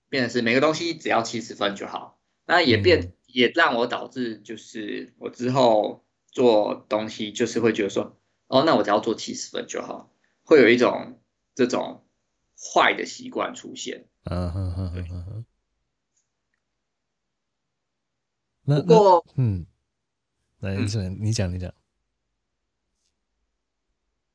[0.09, 2.19] 变成是每个东西只要七十分就好。
[2.47, 10.13] 那也变也让我导致就是我之后做东西就是会觉得说，哦，那我只要做七十分就好，
[10.43, 11.21] 会有一种。
[11.55, 12.05] 这种
[12.57, 15.45] 坏的习惯出现，嗯哼哼哼哼。
[18.65, 19.67] 不过，嗯，
[20.61, 21.75] 来，你讲，你讲，你讲。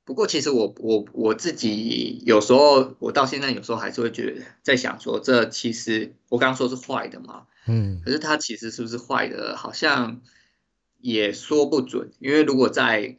[0.04, 10.22] 不过，其实我我我自己有时候，我到现在有时候还是会觉得，在想说，这其实我刚刚说是坏的嘛，嗯，可是它其实是不是坏的，好像
[11.00, 13.18] 也说不准，因为如果在，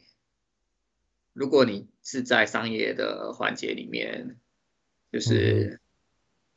[1.39, 1.87] 如果你。
[2.01, 4.37] 是在商业的环节里面，
[5.11, 5.79] 就是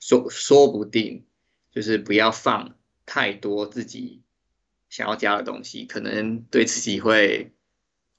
[0.00, 1.26] 说说不定，
[1.70, 4.22] 就是不要放太多自己
[4.88, 7.52] 想要加的东西，可能对自己会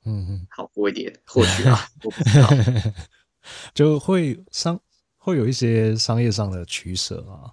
[0.06, 0.48] 嗯嗯。
[0.52, 2.48] 好过一点，或许啊，我不知道，
[3.74, 4.80] 就会商
[5.18, 7.50] 会有一些商业上的取舍啊，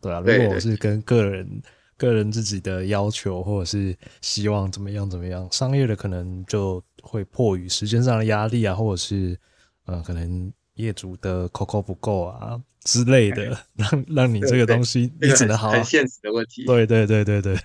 [0.00, 1.60] 对啊，如果我是跟个人
[1.96, 6.82] 个人自己的要求或者是希望怎么样怎么样，商业的可能就。
[7.06, 9.38] 会迫于时间上的压力啊，或者是
[9.84, 16.64] 呃，可能业主的口口不够啊之类的，让让你这个东西你只能好，很现实的问题。
[16.64, 17.58] 对对对对对。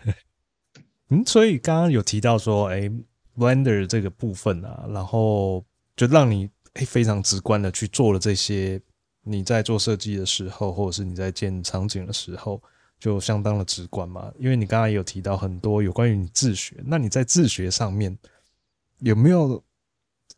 [1.07, 2.91] 嗯，所以刚刚有提到说，哎、欸、
[3.37, 5.63] ，Blender 这个部分啊，然后
[5.95, 8.81] 就让你哎、欸、非常直观的去做了这些。
[9.23, 12.61] 你在做设计的时候，或者是你在建场景的时候，
[12.99, 14.31] 就相当的直观嘛。
[14.37, 18.17] 因为你刚刚也有提到很多有关于你自学，那你在自学上面
[18.99, 19.63] 有没有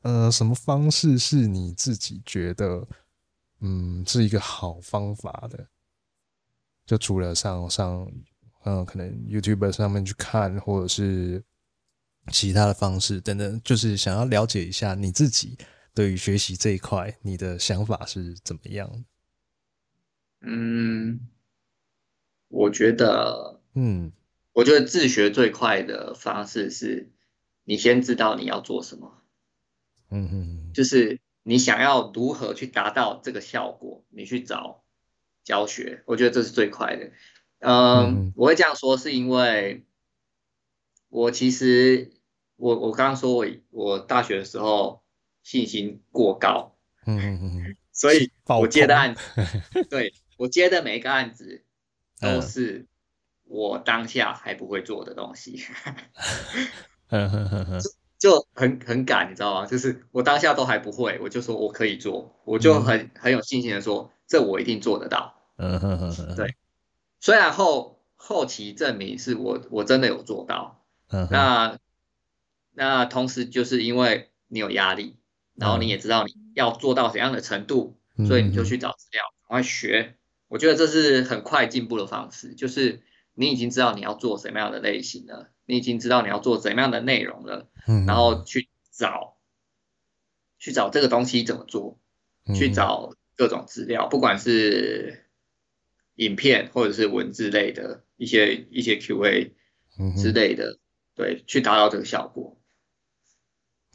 [0.02, 2.88] 呃什么方式是你自己觉得
[3.60, 5.68] 嗯是一个好方法的？
[6.86, 8.12] 就除了上上
[8.64, 11.44] 嗯、可能 YouTube 上面去看，或者是
[12.32, 15.58] 其他的方式等等，就是想要了解一下你自己。
[15.96, 19.04] 对于学习这一块，你的想法是怎么样？
[20.42, 21.20] 嗯，
[22.52, 24.12] 我觉得，嗯，
[24.54, 27.10] 我觉得自学最快的方式是，
[27.64, 29.22] 你先知道你要做什么，
[30.10, 34.84] 嗯嗯，就是你想要如何去达到这个效果，你去找
[35.44, 37.12] 教学，我觉得这是最快的。
[37.60, 39.86] 嗯，嗯我会这样说是因为，
[41.10, 42.12] 我其实
[42.58, 45.02] 我我刚刚说我我大学的时候。
[45.44, 49.22] 信心过高，嗯嗯嗯，所以我接的案子，
[49.90, 51.66] 对我接的每一个案子
[52.22, 52.88] 都是
[53.44, 55.64] 我当下还不会做的东西，
[58.18, 59.66] 就很很赶，你知道吗？
[59.66, 66.56] 就是我当下都还不会，我就说我可以做，我就很很有信心的说，这我一定做得到，嗯哼哼哼，对，
[67.20, 71.80] 虽然后后期证明是我我真的有做到，嗯，那
[72.74, 75.18] 那同时就是因为你有压力。
[75.54, 80.16] 然后你也知道你要做到怎样的程度，嗯、所以你就去找资料，赶快学。
[80.52, 83.02] 我觉得这是很快进步的方式，就是
[83.34, 89.38] 你已经知道你要做什么样的类型了，你已经知道你要做怎么样的内容了，嗯、然后去找，
[90.60, 91.98] 去找这个东西怎么做，
[92.46, 95.26] 嗯、去找各种资料，不管是
[96.16, 99.52] 影片或者是文字类的一些一些 QA
[100.22, 100.80] 之类的，嗯、
[101.16, 102.60] 对，去达到这个效果。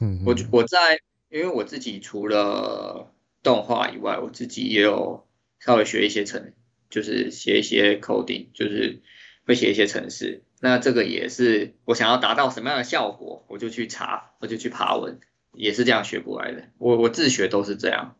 [0.00, 1.00] 嗯，我我在。
[1.28, 5.25] 因为我自己除了动画以外，我自己也有
[5.58, 6.52] 稍微学一些程，
[6.90, 9.02] 就是写一些 coding，就是
[9.44, 10.44] 会写一些程式。
[10.60, 15.20] 那这个也是我想要达到什么样的效果，我就去查，我就去爬文，
[15.52, 16.68] 也是这样学过来的。
[16.78, 18.16] 我我自学都是这样。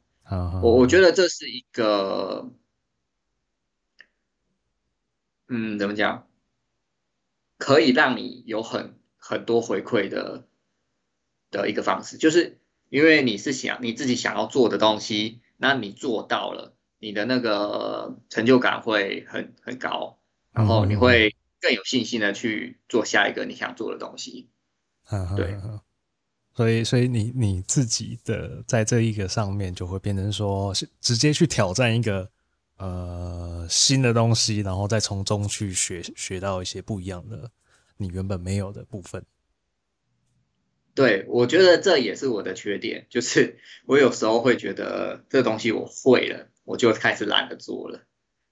[0.63, 2.51] 我我觉得这是一个，
[5.49, 6.29] 嗯，怎么讲，
[7.59, 10.47] 可以让你有很很多回馈的
[11.51, 12.59] 的一个方式，就是。
[12.89, 20.19] 因为你是想你自己想要做的东西，那你做到了，你的那个成就感会很很高，
[20.53, 24.49] 然后你会更有信心的去做下一个你想做的东西。
[25.11, 25.57] 嗯，对，
[26.55, 32.31] 所以所以你你自己的在这一个上面就会变成说，是直接去挑战一个
[32.79, 37.51] 呃新的东西，然后再从中去学学到一些不一样的
[37.99, 39.25] 你原本没有的部分。
[40.95, 48.01] 对，我觉得这也是我的缺点，就是我有时候会觉得这东西我会了，我就开始懒得做了。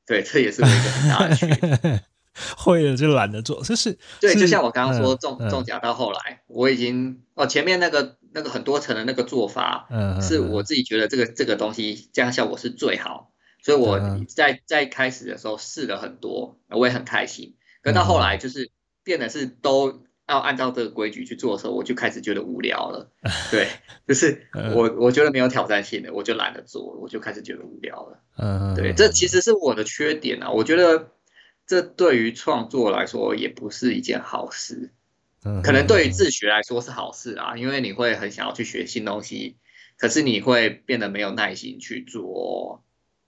[0.07, 2.03] 对，这也是我一个很大的区别。
[2.57, 17.57] 会了就懒得做，就是对，是就像我刚刚说重、嗯、重甲到后来，嗯、我已经哦前面那个那个很多层的那个做法，嗯，是我自己觉得这个这个东西这样效果是最好，所以我在在开始的时候试了很多，我也很开心。
[17.83, 18.71] 可到后来就是
[19.03, 20.04] 变得是都。
[20.27, 23.11] 要按照这个规矩去做的时候，我就开始觉得无聊了。
[23.51, 23.69] 对，
[24.07, 28.21] 就是我我觉得没有挑战性的，我就懒得做，我就开始觉得无聊了。
[28.39, 30.51] 嗯，对，这其实是我的缺点啊。
[30.51, 31.13] 我觉得
[31.67, 34.93] 这对于创作来说也不是一件好事。
[35.45, 39.57] 嗯，可能对于自学来说是好事啊，因为你会很想要去学新东西，
[39.99, 42.83] 可是你会变得没有耐心去做，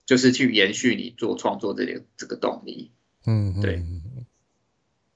[0.07, 2.91] 就是去延续你做创作这个这个动力。
[3.27, 3.83] 嗯，对，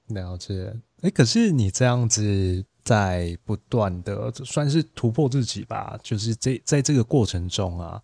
[0.08, 0.76] 了解。
[1.02, 5.98] 哎，可是你这样子在不断的算是突破自己吧？
[6.02, 8.00] 就是这在这个过程中啊，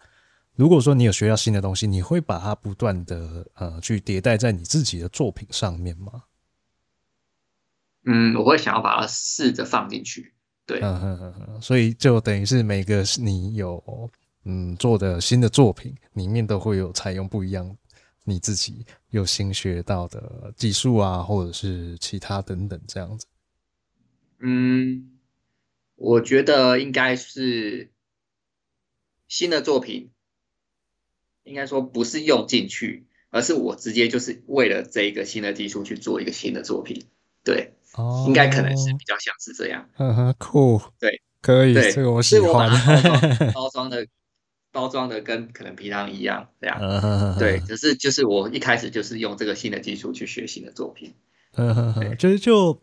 [0.56, 6.24] 如果说你有学到新的东西，你会把它不断的呃去迭代在你自己的作品上面吗？
[8.04, 10.34] 嗯，我会想要把它试着放进去。
[10.66, 14.10] 对，嗯嗯嗯嗯，所以就等于是每个你有
[14.44, 17.76] 嗯做的新的作品里面都会有采用不一样。
[18.28, 23.26] 你自己有新学到的技术啊，或者是其他等等这样子。
[24.40, 25.18] 嗯，
[25.96, 27.90] 我觉得应该是
[29.26, 30.10] 新的作品，
[31.44, 37.06] 应该说不是用进去，而是我直接就是为了这一个新的技术去做一个新的作品。
[37.42, 39.88] 对，哦，应该可能是比较像是这样。
[39.96, 42.68] 嗯哼，酷，对，可以，对，这个我喜欢。
[42.70, 44.06] 包装 包装的
[44.70, 46.78] 包装的跟可能平常一样这样，
[47.38, 51.14] 对，可是就是我一开始就是用这个新的技术去学新的作品，
[52.18, 52.80] 就是就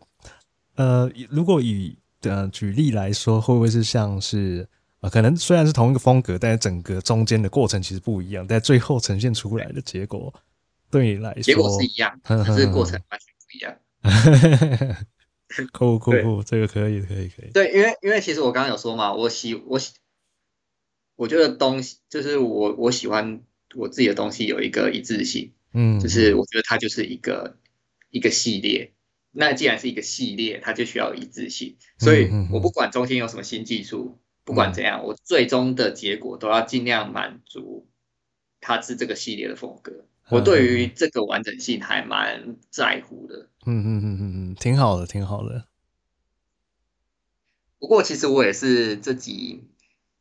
[0.74, 4.68] 呃，如果以呃举例来说，会不会是像是
[5.00, 10.34] 呃，可能虽然是同一个风格，但是整个中间的过程其实不一样，但最后呈现出来的结果
[10.90, 13.76] 对你来说，结果是一样， 只是过程完全不一样。
[15.72, 17.50] 酷酷酷，这个可以可以可以。
[17.54, 19.92] 对，因为因为其实我刚刚有说嘛，我喜我喜。
[21.16, 23.40] 我觉得东西就是我我喜欢
[23.74, 27.56] 我自己的东西有一个一致性，嗯，就是我觉得它就是一个
[28.10, 28.92] 一个系列。
[29.32, 31.76] 那既然是一个系列，它就需要一致性。
[31.98, 37.86] 所以我不管中间有什么新技术，不管怎样，我最终的结果都要尽量满足
[38.60, 40.06] 它是这个系列的风格。
[40.30, 43.48] 我对于这个完整性还蛮在乎的。
[43.64, 45.66] 嗯嗯嗯嗯嗯，挺好的，挺好的。
[47.78, 49.64] 不过其实我也是自己。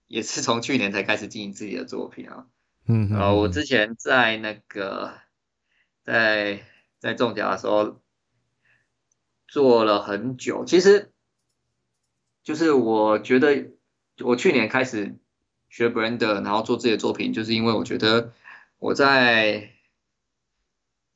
[0.08, 2.46] 也是从去年才开始经营自己的作品啊，
[2.88, 5.14] 嗯，然后我之前在那个
[6.04, 6.64] 在
[7.00, 8.02] 在中奖的时候
[9.48, 11.12] 做了很久，其实
[12.44, 13.72] 就是我觉得
[14.24, 15.18] 我去年开始
[15.70, 18.32] 学 Blender，然后做自己的作品，就是因为我觉得
[18.78, 19.72] 我在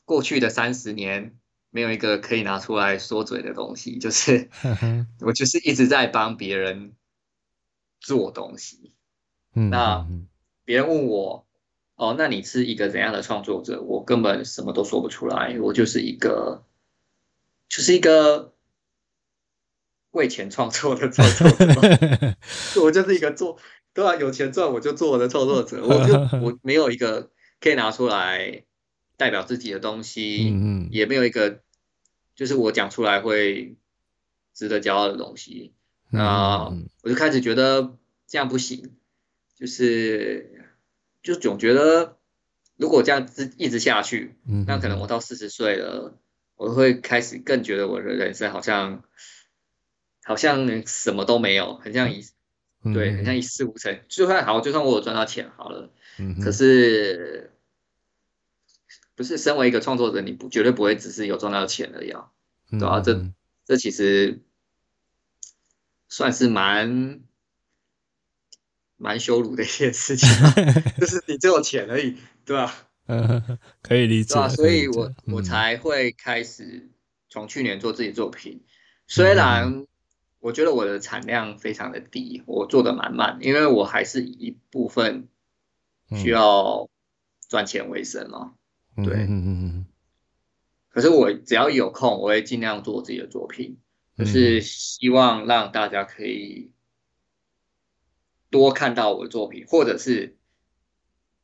[0.03, 1.37] 过去的三十年
[1.69, 4.49] 没有一个可以拿出来说嘴的东西，就是
[5.21, 6.95] 我就是一直在帮别人。
[7.99, 8.93] 做东西，
[9.53, 10.07] 嗯，那
[10.63, 11.47] 别人问我，
[11.95, 13.81] 哦，那你是一个怎样的创作者？
[13.81, 16.63] 我根本什么都说不出来，我就是一个，
[17.67, 18.53] 就是一个
[20.11, 22.35] 为钱创作的创作者，
[22.81, 23.57] 我就是一个做，
[23.93, 28.63] 对啊，有钱赚我就做我的创作者， 我就我没有一个可以拿出来
[29.17, 31.61] 代表自己的东西，嗯，也没有一个
[32.35, 33.75] 就是我讲出来会
[34.53, 35.73] 值得骄傲的东西。
[36.11, 37.95] 那我就开始觉得
[38.25, 38.95] 这样不行，
[39.55, 40.65] 就是
[41.21, 42.17] 就总觉得
[42.77, 44.33] 如果这样子一直下去，
[44.65, 46.17] 那可能我到四十岁了，
[46.55, 49.03] 我会开始更觉得我的人生好像
[50.23, 52.25] 好像什么都没有，很像一
[52.91, 53.99] 对，很像一事无成。
[54.07, 55.91] 就算好，就算我有赚到钱好了，
[56.43, 57.51] 可是
[59.15, 62.31] 不是身为一个创作者，你不绝对不会只是有赚到钱而已啊，
[62.71, 63.25] 对啊，这
[63.65, 64.41] 这其实。
[66.09, 67.21] 算是蛮
[68.97, 70.27] 蛮羞辱的一件事情，
[70.99, 72.89] 就是你只有钱而已，对吧？
[73.07, 74.33] 嗯， 可以理解。
[74.33, 76.89] 对啊，所以我我才会开始
[77.29, 78.65] 从去年做自己作品。
[79.07, 79.85] 虽然
[80.39, 85.27] 我觉得我的产量非常的低，我做的蛮慢，因为我还是一部分
[86.11, 86.89] 需要
[87.47, 88.53] 赚钱为生嘛。
[88.95, 89.85] 对，嗯嗯嗯。
[90.89, 93.77] 可是我只要有空，我会尽量做自己的作品。
[94.19, 96.71] 就是希望让大家可以
[98.49, 100.35] 多看到我的作品，或者是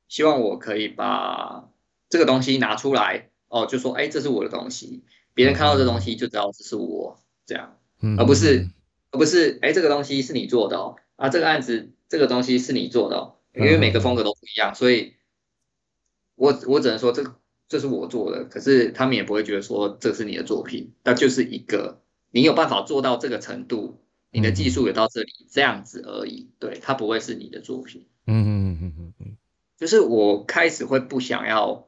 [0.10, 1.70] 希望我可以把
[2.10, 7.78] 这个东西拿出来哦，就说哎，这是我的东西，别人看到这东西就知道这是我这样，
[8.18, 8.68] 而不是
[9.12, 15.14] 而不是哎，这个东西是你做的哦，啊，这个案子这个东西是你做的哦，因为每个风格都不一样，所以
[16.36, 17.24] 我我只能说这
[17.70, 22.02] 这是我做的，可是他们也不会觉得说这是你的作品，那就是一个。
[22.36, 26.52] 你有办法做到这个程度，你的技术也到这里，这样子而已。
[26.60, 28.08] 对，它不会是你的作品。
[28.28, 29.38] 嗯嗯嗯嗯嗯，
[29.78, 31.88] 就是我开始会不想要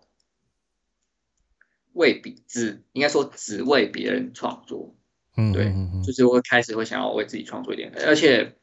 [1.92, 4.96] 为比只应该说只为别人创作。
[5.36, 5.74] 嗯，对，
[6.06, 8.56] 就是我开始会想要为自己创作一点，而且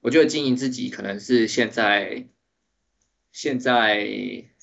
[0.00, 2.28] 我觉得经营自己可能是现在
[3.32, 4.06] 现在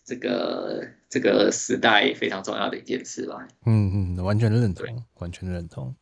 [0.05, 3.45] 这个这个时代非常重要的一件事吧。
[3.65, 5.93] 嗯嗯，完全认同，完全认同。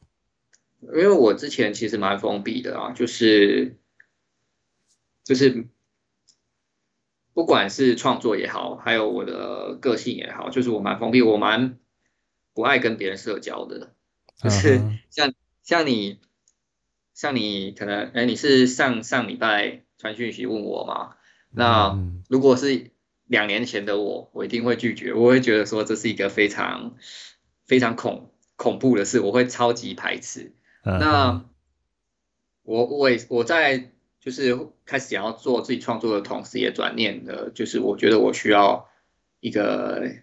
[0.88, 3.78] 因为我之前其实蛮封闭的啊，就是
[5.24, 5.68] 就是
[7.34, 11.80] 不管是创作也好，还有我的个性也好，就是我蛮封闭，我蛮
[12.54, 13.94] 不爱跟别人社交的。
[14.38, 16.20] 就是像像你
[17.14, 21.16] 像你可能哎，你是上上礼拜传讯息问我嘛？
[21.50, 21.98] 那
[22.30, 22.92] 如果是
[23.26, 26.96] 两年前的我，我一定会拒绝，我会觉得说这是一个非常
[27.66, 30.54] 非常恐恐怖的事，我会超级排斥。
[30.84, 31.46] 那
[32.64, 38.90] 我我也我在就是开始想要做自己创作的同时，也转念的，就是我觉得我需要
[39.40, 40.14] 一个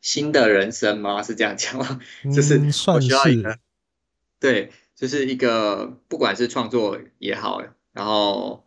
[0.00, 1.22] 新的人生吗？
[1.22, 2.00] 是这样讲吗？
[2.34, 3.58] 就是我需要一个，
[4.40, 7.62] 对，就是一个不管是创作也好，
[7.92, 8.66] 然后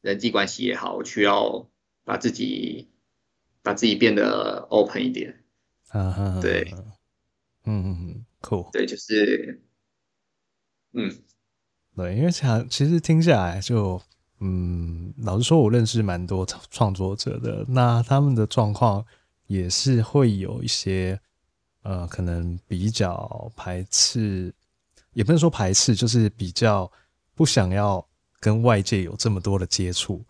[0.00, 1.68] 人际关系也好，我需要
[2.04, 2.88] 把自己
[3.62, 5.42] 把自己变得 open 一点。
[6.42, 6.72] 对，
[7.64, 9.62] 嗯嗯嗯，酷，对，就是。
[11.00, 11.16] 嗯，
[11.94, 14.02] 对，因为想其实听下来就
[14.40, 19.06] 嗯，老实说，我认识蛮多创作者的，那他们的状况
[19.46, 21.20] 也是会有一些，
[21.82, 24.52] 呃，可能比较排斥，
[25.12, 26.90] 也不能说排斥，就是比较
[27.36, 28.04] 不想要
[28.40, 30.24] 跟外界有这么多的接触，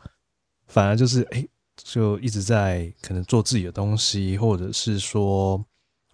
[0.66, 5.64] 反而就是哎、就一直在可能做自己的东西，或者是说。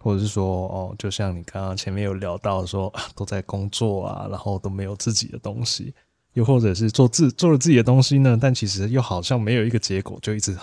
[0.05, 5.95] 或者是说，哦，就像你刚刚前面有聊到说，都在工作啊，然后都没有自己的东西，
[6.33, 10.55] 又或者是做自做了自己的东西呢，但其实又好像没有一个结果，就一直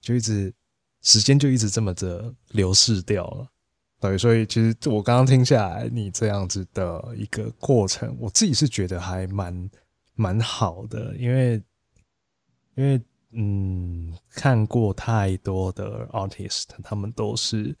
[0.00, 0.54] 就一直
[1.02, 3.48] 时间就一直这么着流逝掉了。
[3.98, 9.70] 对，所以其实我刚刚听下来，你这样子的一个过程，我自己是觉得还蛮
[10.14, 11.60] 蛮好的，因为
[12.76, 13.02] 因为
[13.32, 17.76] 嗯，看过太多的 artist，他们都是。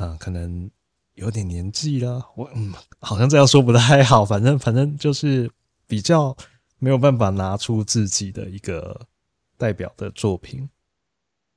[0.00, 0.70] 嗯，可能
[1.14, 4.24] 有点年纪了，我嗯，好像这样说不太好。
[4.24, 5.50] 反正反正就是
[5.86, 6.34] 比较
[6.78, 9.06] 没有办法拿出自己的一个
[9.58, 10.68] 代表的作品。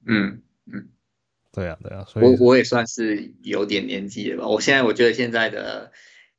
[0.05, 0.89] 嗯嗯，
[1.53, 4.47] 对啊对啊，所以我我也算是有点年纪了吧。
[4.49, 5.93] 我现在我觉得现在的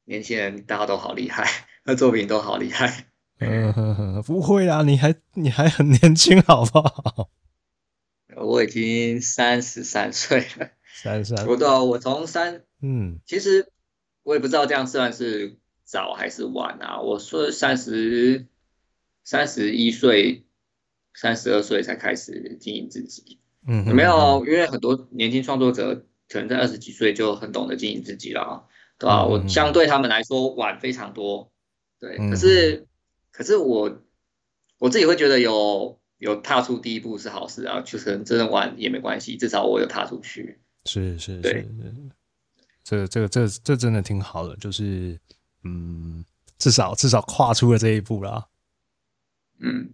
[0.04, 1.48] 年轻人大家都好厉害，
[1.84, 3.06] 那作品都好厉害。
[3.38, 7.30] 嗯哼哼，不会啊，你还你还很年轻，好不好？
[8.36, 10.68] 我已经三十三岁了。
[10.94, 13.66] 三三，我到我从三，嗯，其实
[14.22, 17.00] 我也不知道这样算是早还是晚啊。
[17.00, 18.46] 我说三十
[19.24, 20.46] 三十一岁、
[21.12, 24.44] 三十二岁才开始经营自己，嗯，有没有？
[24.46, 29.26] 因为很多年轻创作者可能在二十几岁就很懂得经营自己了，对吧？
[29.26, 31.50] 我相对他们来说晚非常多，
[31.98, 32.18] 对。
[32.30, 32.86] 可是，
[33.32, 34.00] 可是我
[34.78, 40.60] 我自己会觉得有有踏出第一步是好事啊，就是真的晚也没关系，至少我有踏出去。
[40.86, 41.68] 是是是，是，
[42.84, 45.18] 这个这个这这真的挺好的，就是
[45.62, 46.24] 嗯，
[46.58, 48.46] 至少至少跨出了这一步啦。
[49.60, 49.90] 嗯，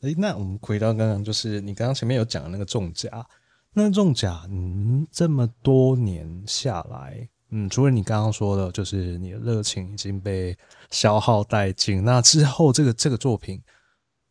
[0.00, 3.24] 哎、欸，那我们回到刚刚，就是你刚刚前面有讲的那个重甲，
[3.72, 10.56] 那重甲，嗯，这么多年下来，嗯，除了你刚刚说的，就是你的热情已经被
[10.90, 13.62] 消耗殆尽，那之后这个这个作品，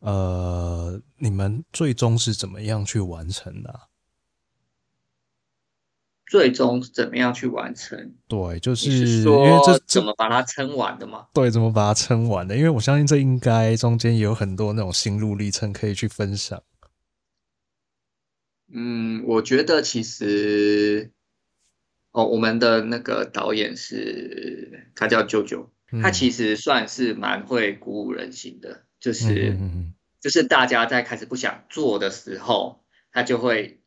[0.00, 3.80] 呃，你们最终是怎么样去完成的、啊？
[6.26, 8.14] 最终怎么样去完成？
[8.26, 11.26] 对，就是因为这怎么把它撑完的吗？
[11.34, 12.56] 对，怎么把它撑完的？
[12.56, 16.62] 因为我相信这应该中间也有很多那种心路历程可以去分享。
[18.72, 21.12] 嗯，我觉得其实，
[22.10, 33.82] 哦，我们的那个导演是他叫舅舅，嗯，他其实算是蛮会鼓舞人心的，就是嗯嗯嗯就是大家在开始不想做的时候，他就会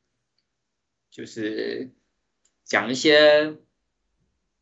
[1.10, 1.92] 就是。
[2.68, 3.56] 讲一些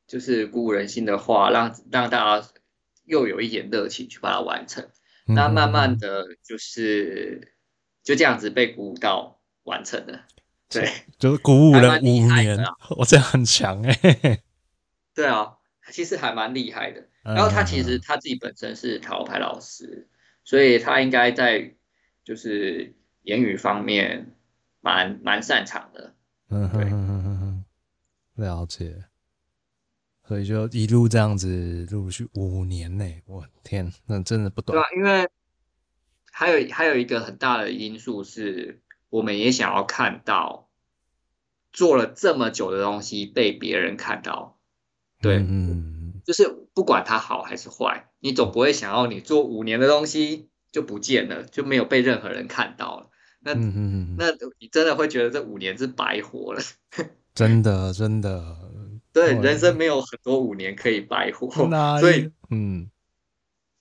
[0.08, 2.48] 就是鼓舞人心的话，让让大家
[3.04, 4.88] 又有一点热情去把它完成。
[5.28, 7.56] 嗯、那慢慢的就是
[8.04, 10.22] 就这样子被鼓舞到完成了。
[10.70, 10.88] 对，
[11.18, 12.64] 就是鼓舞了五年，
[12.98, 14.44] 我这样很强哎、欸。
[15.16, 15.58] 对啊，
[15.92, 17.08] 其实还蛮厉害的。
[17.24, 20.08] 然后他其实他自己本身是塔罗牌老师，
[20.44, 21.74] 所以他应该在
[22.24, 22.94] 就是
[23.24, 24.36] 言语方面
[24.82, 26.14] 蛮蛮擅长的。
[26.50, 27.35] 嗯对。
[28.36, 29.06] 了解，
[30.28, 34.78] 所以就一路这样子陆续五年内，我天，那真的不短。
[34.78, 35.30] 对啊，因为
[36.32, 40.70] 还有还有一个很大的因素是，我们也想要看到
[41.72, 44.60] 做了这么久的东西被别人看到。
[45.22, 53.10] 对，嗯，就是不管它好还是坏，你总不会想要你做五年的东西就不见了，就没有被任何人看到了。
[53.40, 56.62] 那嗯那你真的会觉得这五年是白活了。
[57.36, 58.58] 真的，真的，
[59.12, 61.52] 对，人生没有很多五年可以白活，
[62.00, 62.90] 所以，嗯，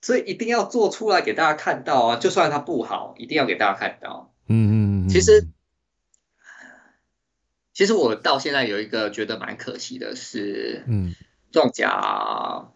[0.01, 2.15] 所以一定要做出来给大家看到啊！
[2.17, 4.33] 就算它不好，一定要给大家看到。
[4.47, 5.09] 嗯嗯嗯。
[5.09, 5.47] 其实，
[7.73, 11.15] 其实我到现在有一个觉得蛮可惜的是，嗯，
[11.51, 12.71] 撞甲，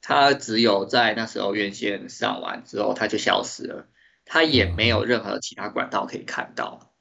[0.00, 3.88] 他只有在那时候院线上完之后，他就消失了，
[4.24, 6.91] 他也没有任何其他管道可以看到。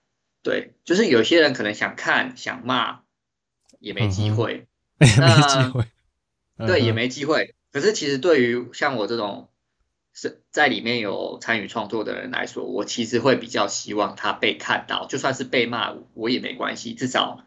[0.44, 3.02] 对，就是有些人可能想看想骂，
[3.80, 4.68] 也没机会，
[4.98, 5.86] 嗯、也没机会，
[6.68, 7.56] 对，也没机会。
[7.72, 9.50] 可是其实对于像我这种
[10.14, 17.46] 是在里面有参与创作的人来说，我其实会比较希望他被看到，就算是被骂我也没关系，至少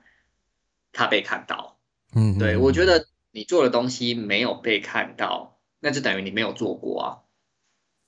[0.93, 1.79] 他被看到。
[2.15, 7.07] 嗯，对，我觉得你做的东西没有被看到，那就等于你没有做过啊。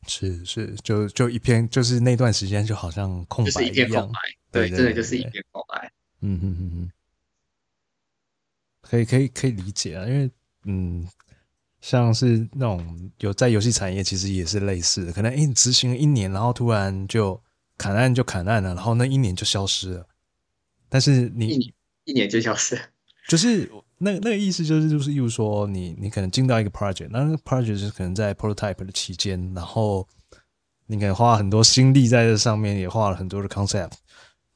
[0.07, 4.19] 是是，就就一篇，就是那段时间就好像空白一样，就是一片空白。
[4.57, 5.91] 对，真的就是一片空白。
[6.21, 6.91] 嗯嗯嗯嗯，
[8.83, 10.31] 可以可以可以理解啊，因为
[10.65, 11.07] 嗯，
[11.81, 17.41] 像是那种有在游戏产业，其实也是类似的，可能哎，执行了一年，然后突然就
[17.77, 20.07] 砍案就砍案了，然后那一年就消失了。
[20.89, 21.73] 但是你一年
[22.05, 22.81] 一年就消失，
[23.29, 30.07] 就是那那个意思就是就是，例如说你你可能进到一个 project，那那个 project 是可能在 prototype 的期间，然后
[30.87, 33.93] 你可能花很多心力在这上面，也画了很多的 concept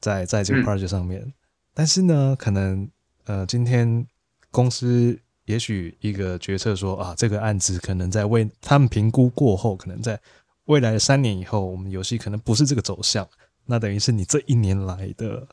[0.01, 1.33] 在在这个 project 上面，嗯、
[1.73, 2.89] 但是呢，可能
[3.25, 4.05] 呃今天
[4.51, 5.17] 公司。
[5.45, 10.17] 也许一个决策说啊，这个案子可能在未他们评估过后，可能在
[10.65, 13.27] 未来的三年以后，我们游戏可能不是这个走向。
[13.65, 15.45] 那等于是你这一年来的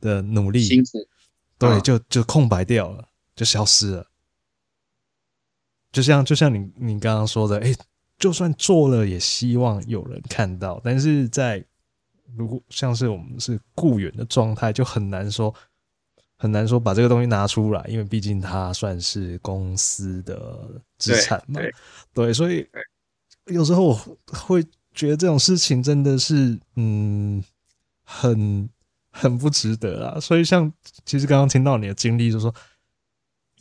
[0.00, 1.06] 的努力，辛苦，
[1.58, 4.06] 对，就就空白掉了，就消失了。
[5.92, 7.74] 就像就像你你刚刚说的，哎，
[8.16, 10.80] 就算做了，也希望有人看到。
[10.82, 11.62] 但是在
[12.36, 15.54] 如果像是我们是雇员的状态，就很难说。
[16.36, 20.68] 很难说把这个东西拿出来，因为毕竟它算是公司的
[20.98, 21.60] 资产嘛。
[21.60, 21.70] 对，
[22.12, 22.66] 对，对，所以
[23.46, 24.62] 有时候我会
[24.92, 27.42] 觉得这种事情真的是，嗯，
[28.02, 28.68] 很
[29.10, 30.20] 很不值得啊。
[30.20, 30.70] 所以像
[31.06, 32.54] 其实刚刚听到你的经历，就是说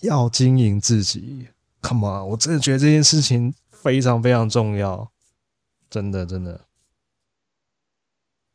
[0.02, 1.48] 要经营自己
[1.84, 5.10] ，Come on，我真的觉得这件事情非常非常重要，
[5.90, 6.60] 真的真的。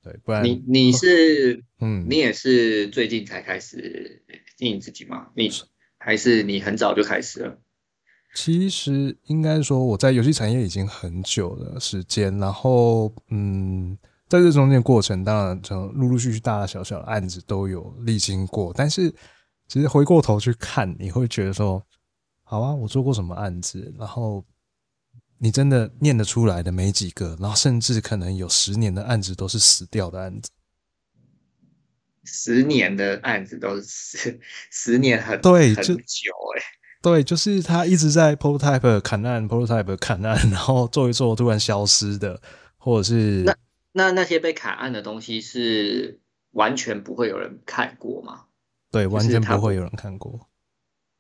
[0.08, 4.22] 对，不然你你是嗯，你也是最近才开始
[4.56, 5.28] 经营自己吗？
[5.36, 5.50] 你
[5.98, 7.58] 还是你很早就开始了？
[8.34, 13.98] 其实应该说我在游戏产业已经很久的时间，然后嗯，
[14.28, 19.12] 在这中间过程，当然从陆陆续续大大小小的案子都有历经过，但是
[19.66, 21.84] 其实回过头去看，你会觉得说，
[22.44, 24.42] 好啊，我做过什么案子，然后。
[25.38, 30.50] 你真的念得出来的没几个，然后甚至可能有十年的案子都是死掉的案子。
[32.24, 36.66] 十年的案子都是十 十年很对很久哎、欸，
[37.00, 42.42] 对，就是他一直在 prototype 砍案，prototype 砍案，然后做一做突然消失的，
[42.76, 43.56] 或者是那
[43.92, 46.20] 那那些被砍案的东西是
[46.50, 48.44] 完全不会有人看过吗？
[48.90, 50.48] 对，完全不会有人看过，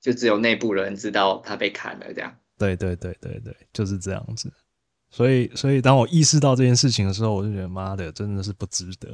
[0.00, 2.36] 就只有内部人知道他被砍了这样。
[2.58, 4.52] 对对对对对，就是这样子。
[5.10, 9.08] 所以所以当我意识到这件事情的时候，我就觉得妈的，真的是不值得。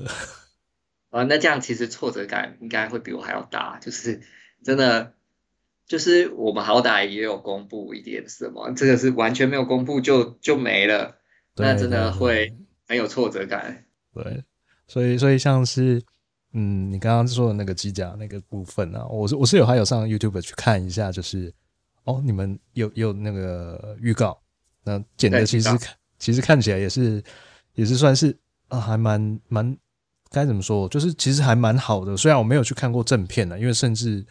[1.10, 3.78] 啊，那这样其实挫折感应该会比我还要大。
[3.78, 4.20] 就是
[4.64, 5.14] 真的，
[5.86, 11.16] 就是我们好歹也有公布一点什么，这个是完全没有公布就就没了，
[11.54, 12.56] 那真的会
[12.88, 13.84] 很有挫折感。
[14.12, 14.42] 对，
[14.88, 16.02] 所以所以像是
[16.54, 21.54] 嗯，你刚刚说的那个机甲那个部分啊，我是我是有还有上 YouTube 去看一下，就是。
[22.04, 24.38] 哦，你们有有那个预告，
[24.82, 25.78] 那剪的其实看
[26.18, 27.22] 其实看起来也是
[27.74, 28.36] 也是算是
[28.68, 29.76] 啊，还蛮蛮
[30.30, 32.16] 该怎么说，就是其实还蛮好的。
[32.16, 34.24] 虽然我没有去看过正片呢，因为甚至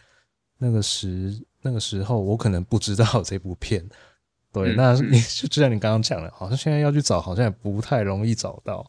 [0.58, 3.86] 那个时那个时候我可能不知道这部片。
[4.52, 8.88] 对，嗯、那你就就像你刚刚讲的，好像现在要去找，好像也不太容易找到。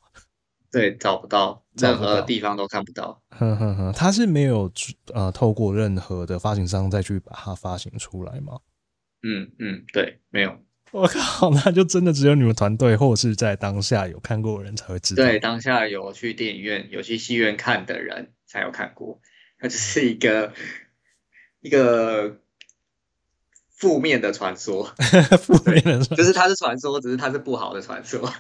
[0.72, 3.20] 对，找不到，任何地方都看不到。
[3.30, 4.72] 哼哼哼，他是没有
[5.14, 8.60] 呃透过任何的发行商再去把它发行出来吗？
[9.26, 10.56] 嗯嗯，对，没有。
[10.92, 15.26] 我靠，那就真的只有你们团队，或者是在当下有看过的人才会知道。
[15.26, 19.20] 对，当下有去电影院、有去戏院看的人才有看过。
[19.60, 20.54] 它只是一个
[21.60, 22.38] 一个
[23.70, 24.86] 负面的传说，
[25.42, 28.22] 负面的传，就是它是传说，只是它是不好的传说。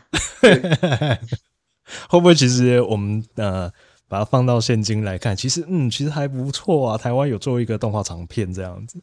[2.07, 3.69] 会不会其实我们呃
[4.07, 6.97] 把它放到现今来看，其实嗯，其实还不错啊。
[6.97, 9.01] 台湾有做一个动画长片这样子。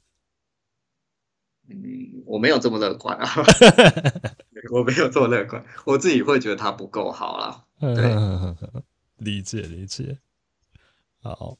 [1.68, 3.28] 嗯，我没有这么乐观啊，
[4.72, 7.64] 我没有这么乐观，我自己会觉得它不够好啦。
[7.80, 8.14] 对，
[9.18, 10.18] 理解理解。
[11.22, 11.56] 好，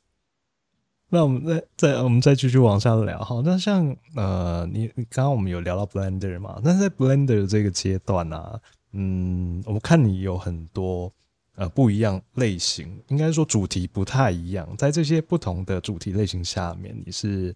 [1.08, 3.22] 那我们再再我们再继续往下聊。
[3.22, 6.60] 好，那像呃，你你刚刚我们有聊到 Blender 嘛？
[6.64, 8.60] 那在 Blender 这个阶段呢、啊，
[8.92, 11.12] 嗯，我们看你有很多
[11.54, 14.68] 呃不一样类型，应该说主题不太一样。
[14.76, 17.54] 在这些不同的主题类型下面，你是。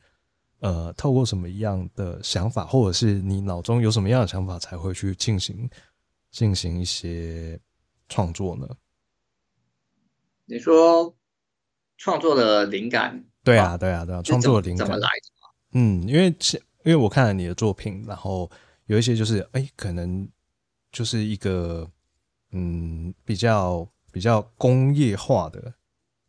[0.61, 5.69] 呃，透过什么样的想法，或者是你脑中有什么样的想法，才会去进行
[6.31, 7.61] 进行一些
[8.09, 8.67] 创作呢？
[10.47, 11.15] 你说
[11.99, 13.25] 创作的灵感？
[13.45, 15.79] 对啊，对啊，对啊，创作的灵感怎么来的？
[15.79, 16.29] 嗯，因为
[16.85, 18.51] 因为我看了你的作品，然后
[18.87, 20.29] 有一些就是，哎、欸，可能
[20.91, 21.89] 就是一个
[22.53, 25.75] 嗯，比较比较工业化的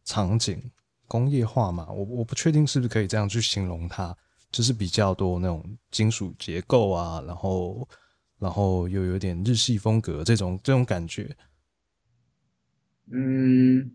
[0.03, 0.61] 场景。
[1.07, 4.15] 工业化嘛，我我不确定是不是可以这样去形容它，
[4.51, 7.87] 就是比较多那种金属结构啊，然后
[8.39, 11.35] 然后又有点日系风格这种这种感觉。
[13.09, 13.91] 嗯，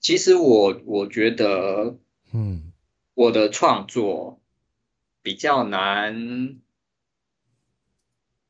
[0.00, 1.98] 其实我我觉得，
[2.32, 2.72] 嗯，
[3.14, 4.40] 我的创作
[5.22, 6.58] 比较难，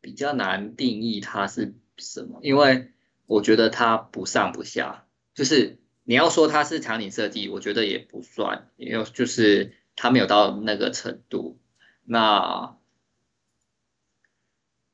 [0.01, 2.93] 比较难定义它是什么，因为
[3.27, 11.59] 我觉得它不上不下，就是你要说它是场景设计，我觉得也不算，因为就是它没有到那个程度。
[12.05, 12.79] 那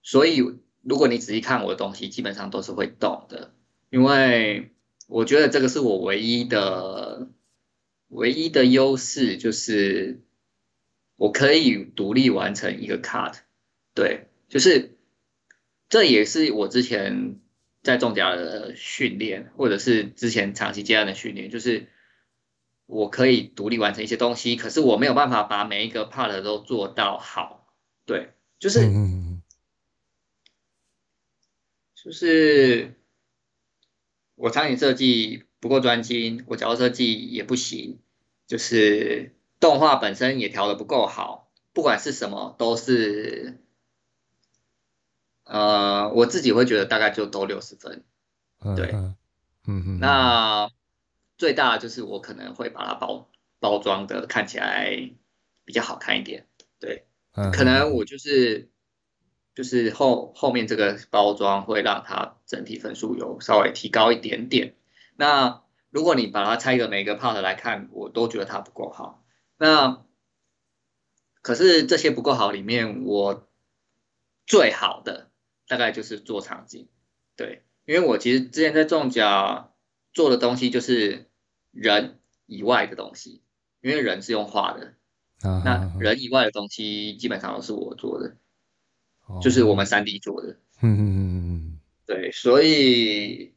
[0.02, 0.38] 所以
[0.80, 3.54] 如果你仔细看我的东西，基本上都是会动的，
[3.90, 4.72] 因为
[5.06, 7.28] 我觉得这个是我唯一的
[8.08, 10.20] 唯一的优势，就是。
[11.16, 13.36] 我可以独立完成一个 cut，
[13.94, 14.96] 对，就是
[15.88, 17.38] 这也是我之前
[17.82, 21.88] 在中甲的训练，或者是之前长期接案的训练，就是
[22.86, 27.74] 我可以独立完成一些东西，可是我没有办法把每一个 part 都做到好，
[28.06, 28.80] 对，就是，
[31.94, 32.94] 就是
[34.34, 38.00] 我场景设计不够专精，我角色设计也不行，
[38.46, 39.34] 就是。
[39.60, 43.61] 动画本身也调的不够好，不管是什么都是，
[46.02, 48.04] 呃，我自己会觉得大概就都六十分，
[48.76, 49.16] 对，嗯
[49.66, 50.70] 嗯，那
[51.36, 53.28] 最大的就是我可能会把它包
[53.60, 55.10] 包装的看起来
[55.64, 56.46] 比较好看一点，
[56.78, 57.06] 对，
[57.52, 58.70] 可能我就是
[59.54, 64.74] 就是后后面这个包装会让它整体分数有稍微提高一点点。
[65.16, 69.24] 那如果你把它拆个每个 part 来看，我都觉得它不够好。
[69.58, 70.04] 那
[71.42, 73.48] 可是这些不够好，里面我
[74.46, 75.31] 最好的
[75.68, 76.88] 大概就是做场景，
[77.36, 79.70] 对，因为我其实之前在中甲
[80.12, 81.26] 做的东西就是
[81.70, 83.42] 人以外的东西，
[83.80, 84.94] 因为人是用画的，
[85.42, 88.36] 那人以外的东西基本上都是我做的，
[89.40, 93.54] 就是我们三 D 做的，嗯嗯嗯嗯对，所以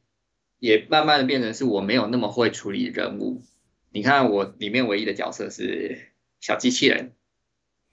[0.59, 3.43] 也慢慢的变成是我没有那么会处理人物。
[3.89, 7.13] 你看我里面唯一的角色是小机器人，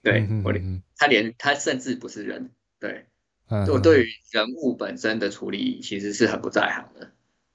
[0.01, 3.05] 对，我连他连他甚至不是人，对，
[3.71, 7.11] 我对于人物本身的处理其实是很不在行的，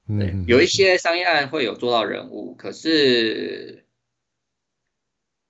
[0.07, 3.87] 对，有一些商业案会有做到人物，可是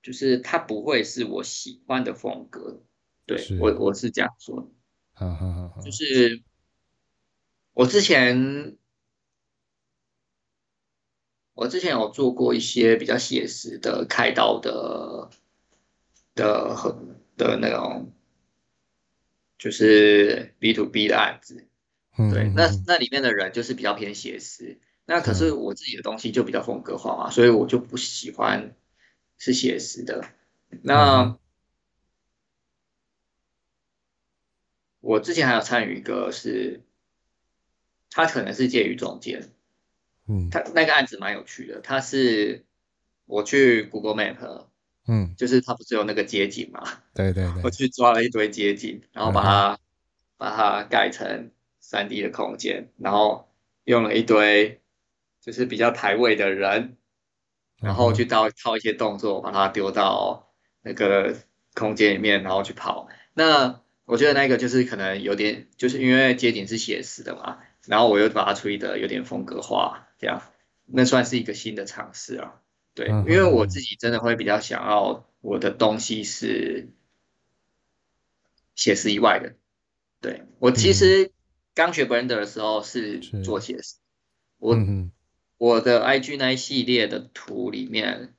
[0.03, 2.83] 就是它不会是我喜欢的风格，
[3.27, 4.71] 对，我我是这样说，
[5.85, 6.43] 就是
[7.75, 8.77] 我之前。
[11.61, 15.29] 我之前有做过一些比较写实的开刀的
[16.37, 16.97] 的和
[17.37, 18.13] 的那种，
[19.59, 21.67] 就是 B to B 的案子，
[22.17, 28.77] 对，那那里面的人就是比较偏写实，那可是我自己的东西就比较风格化嘛，所以我就不喜欢
[29.37, 30.25] 是写实的。
[30.83, 31.37] 那
[35.01, 36.83] 我之前还有参与一个是，
[38.11, 39.51] 它可能是介于中间。
[40.27, 42.67] 嗯，他那个案子蛮有趣的，他是
[43.25, 44.67] 我去 Google Map，
[45.09, 46.85] 嗯，就是它不是有那个街景嘛，
[47.15, 49.79] 对对对，我去抓了一堆街景，然后把它、嗯、
[50.37, 51.51] 把它改成
[51.83, 53.49] 3D 的空间，然后
[53.85, 54.81] 用了一堆
[55.41, 56.99] 就是比较台位的人，
[57.81, 60.53] 然后去到套一些动作，把它丢到
[60.83, 61.35] 那个
[61.75, 63.09] 空间里面，然后去跑。
[63.33, 67.59] 那我觉得那个就是可能有点，就是因为街景是写实的嘛。
[67.87, 70.43] 然后我又把它处理的有点风格化，这样，
[70.85, 72.61] 那算是一个新的尝试啊。
[72.99, 76.89] 对，因为我自己真的会比较想要我的东西是
[78.75, 79.55] 写实以外的。
[80.21, 81.31] 对，我其实
[81.77, 83.99] 刚学 Blender 的时候是做写实，
[84.57, 84.77] 我
[85.59, 88.35] 我的 IG 那一系列的图里面，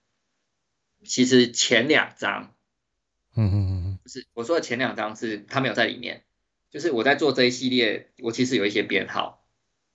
[1.05, 2.53] 其实前两张，
[3.37, 6.25] 嗯嗯嗯，不是我说的前两张是它没有在里面，
[6.69, 9.47] 就是我在做这一系列，我其实有一些编号。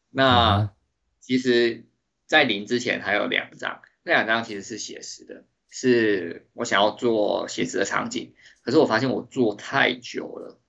[0.08, 0.72] 那
[1.20, 1.84] 其实，
[2.24, 10.60] 在零之前还有两张，那两张其实是写实的，是我想要做写实的场景，可是我发现我做太久了，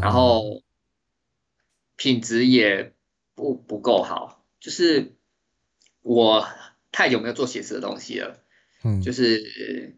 [0.00, 0.62] 然后
[1.96, 2.94] 品质也
[3.34, 5.14] 不不够好，就是
[6.00, 6.48] 我
[6.90, 8.42] 太久没有做写实的东西了，
[8.82, 9.94] 嗯，就是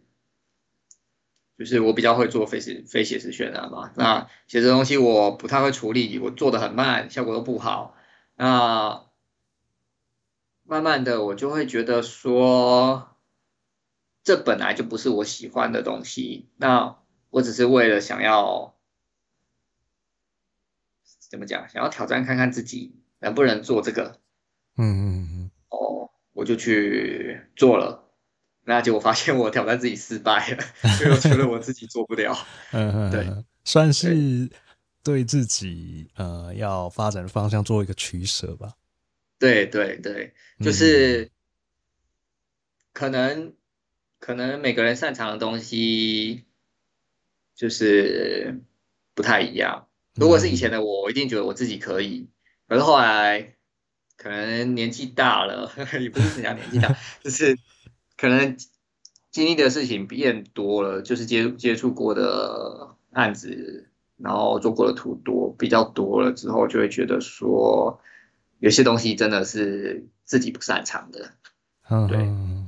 [1.57, 7.97] 就是我比较会做非写非写实渲染嘛，那写实的东西我不太会处理，我做的很慢，效果都不好。
[8.37, 9.07] 那
[10.65, 13.17] 慢慢的，我就会觉得说，
[14.23, 16.49] 这本来就不是我喜欢的东西。
[16.57, 16.97] 那
[17.31, 18.75] 我只是为了想要
[21.31, 24.21] 怎么讲，想要挑战看看自己能不能做这个。
[24.77, 25.51] 嗯嗯嗯。
[25.69, 28.09] 哦，我就去做了，
[28.65, 30.63] 那结果发现我挑战自己失败了，
[30.97, 32.35] 所以我觉得我自己做不了。
[32.73, 34.51] 嗯嗯，对，算是。
[35.05, 38.73] 对自己呃要发展的方向做一个取舍吧。
[39.45, 41.31] 对对对，就是
[42.95, 43.57] 可能、嗯、
[44.19, 46.45] 可能每个人擅长的东西
[47.55, 48.63] 就是
[49.13, 49.87] 不太一样。
[50.15, 52.31] 如果是以前的我，我一定觉得我自己可以。
[52.67, 53.55] 可是后来
[54.17, 55.71] 可能年纪大了，
[56.01, 57.59] 也不是讲年纪大， 就是
[58.17, 58.57] 可能
[59.31, 68.01] 经历的事情变多了，就是接接触过的案子，然后做过的图多比较多了之后，就会觉得说
[68.59, 71.33] 有些东西真的是自己不擅长的。
[72.09, 72.19] 对，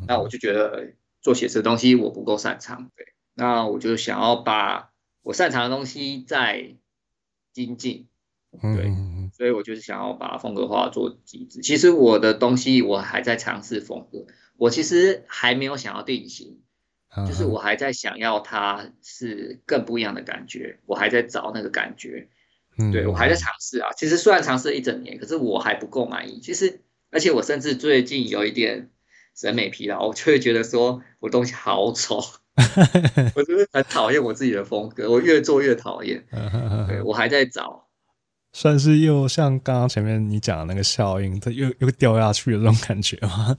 [0.06, 2.90] 那我就觉得做写实的东西我不够擅长。
[2.96, 4.90] 对，那我就想要把
[5.22, 6.76] 我擅长的东西再
[7.52, 8.08] 精进。
[8.60, 8.90] 对，
[9.34, 11.60] 所以我就是想要把风格化做极致。
[11.60, 14.26] 其实我的东西我还在尝试风格，
[14.56, 16.60] 我其实还没有想要定型，
[17.26, 22.28] 就是我还在想要它是更不一样的感觉，我还在找那个感觉。
[22.92, 23.90] 对，我还在尝试啊。
[23.96, 26.40] 其实虽然尝试了一整年，可是我还不够满意。
[26.40, 28.90] 其实，而且我甚至最近有一点
[29.34, 32.16] 审美疲劳，我就会觉得说我东西好丑，
[33.34, 36.26] 我真的很讨厌我自己的风格，我越做越讨厌。
[36.88, 37.88] 对，我还在找。
[38.52, 43.56] 算是又像刚刚前面你讲的那个效应，它又又掉下去的这种感觉吗？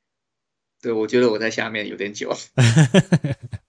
[0.80, 2.34] 对，我觉得我在下面有点久，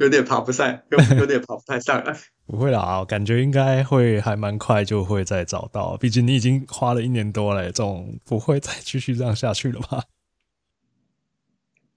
[0.00, 2.16] 有点爬不上，有 有点爬不太上来。
[2.46, 10.04] 不会啦，感觉应该会还蛮快就会再找到，毕竟你已经花了一年多了，这种不会再继续这样下去了吧？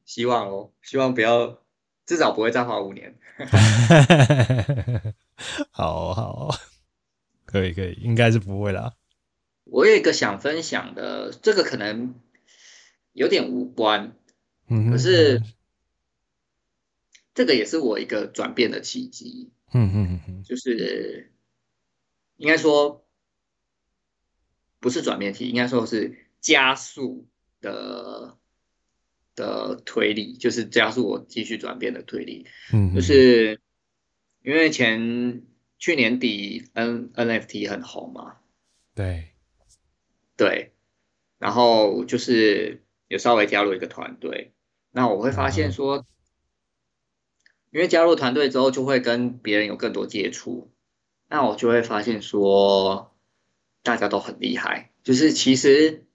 [0.05, 1.59] 希望哦，希望不要，
[2.05, 3.15] 至少不会再花五年。
[5.71, 6.55] 好好。
[7.45, 8.93] 可以可以，应该是不会啦。
[9.63, 12.15] 我有一个想分享的，这个可能
[13.13, 14.13] 有点无关，
[14.67, 15.41] 嗯，可是
[17.33, 21.31] 这个也是我一个转变的契机，嗯嗯嗯，就是
[22.37, 23.05] 应该说
[24.79, 27.27] 不是转变期，应该说是加速
[27.61, 28.37] 的
[29.35, 33.59] 的推力，就是加速我继续转变的推力，嗯，就是
[34.41, 35.43] 因为前。
[35.79, 38.37] 去年底 N NFT 很红嘛？
[38.95, 39.33] 对，
[40.37, 40.71] 对，
[41.39, 44.53] 然后就是有稍微加入一个团队，
[44.91, 46.05] 那我会发现说，嗯、
[47.73, 50.71] 因为加入团队之后就会跟别人有更多接触，
[51.27, 53.13] 那我就会发现说，
[53.81, 56.05] 大家都很厉害，就是其实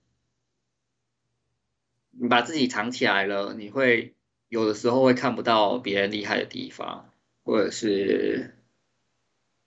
[2.11, 4.15] 你把自己藏起来了，你会
[4.49, 7.11] 有的时候会看不到别人厉害的地方，
[7.45, 8.55] 或者是。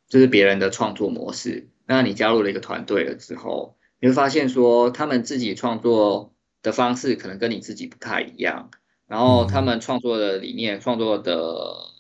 [0.08, 1.70] 这是别人的创作模式。
[1.86, 8.72] 那你加入了一个团队了之后，你会发现说，他们自己创作的方式可能跟你自己不太一样，
[9.12, 11.92] 然后他们创作的理念、创作的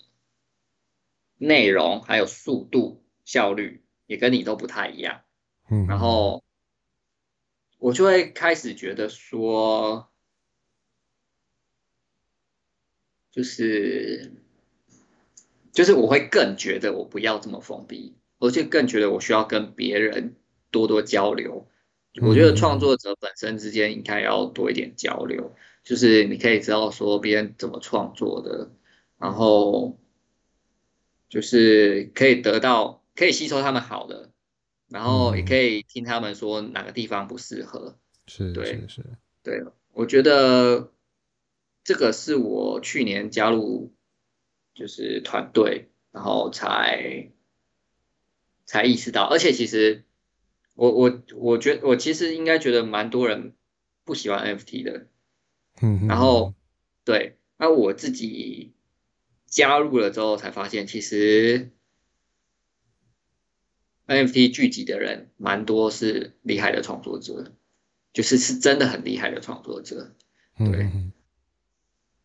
[1.37, 5.19] 内容，还有速度、效率也跟你都不太一样。
[5.69, 6.41] 嗯，然后
[7.79, 10.09] 我就会开始觉得说，
[13.29, 14.31] 就是。
[15.73, 20.35] 就是我会更觉得我不要这么封闭，而且更觉得我需要跟别人
[20.69, 21.67] 多多交流。
[22.21, 28.71] 我觉得创作者本身之间应该要多一点交流，就是你可以知道说别人怎么创作的，
[29.17, 29.97] 然后
[31.29, 34.31] 就是可以得到，可以吸收他们好的，
[34.87, 37.97] 然后也可以听他们说哪个地方不适合。
[38.27, 39.05] 是，对，是，
[39.43, 39.63] 对，
[39.93, 40.91] 我觉得
[41.83, 43.93] 这个是我去年加入。
[44.73, 47.29] 就是团队，然后才
[48.65, 50.05] 才意识到，而且其实
[50.75, 53.53] 我我我觉得我其实应该觉得蛮多人
[54.05, 55.07] 不喜欢 NFT 的，
[55.81, 56.53] 嗯，然后
[57.03, 58.73] 对，那我自己
[59.45, 61.71] 加入了之后才发现，其实
[64.07, 67.53] NFT 聚集的人蛮多是厉害的创作者，
[68.13, 70.15] 就是是真的很厉害的创作者，
[70.57, 70.89] 对，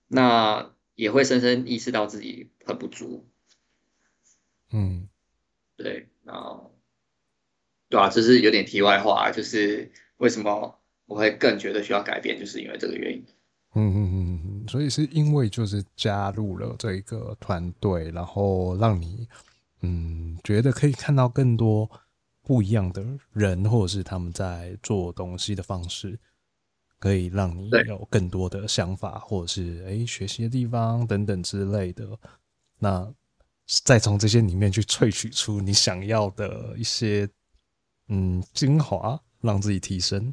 [0.08, 0.72] 那。
[0.96, 3.26] 也会深深意识到自己很不足，
[4.70, 5.10] 嗯，
[5.76, 6.74] 对，然后，
[7.90, 13.26] 对啊，这是有点题外话，就是为什么我会更觉得需要改变，就是因为这个原因。
[13.76, 19.28] 嗯嗯嗯嗯，所以是因为就是加入了这一个团队，然后让你
[19.82, 21.88] 嗯觉得可以看到更多
[22.42, 26.18] 不一样的人，或者是他们在做东西的方式。
[26.98, 32.18] 可以让你有更多的想法，或者是哎、欸、学习的地方等等之类的。
[32.78, 33.06] 那
[33.84, 37.28] 再从这些里面去萃取出你想要的一些
[38.08, 40.32] 嗯精华，让自己提升。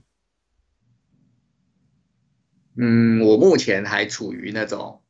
[2.76, 5.02] 嗯，我目前还处于那种，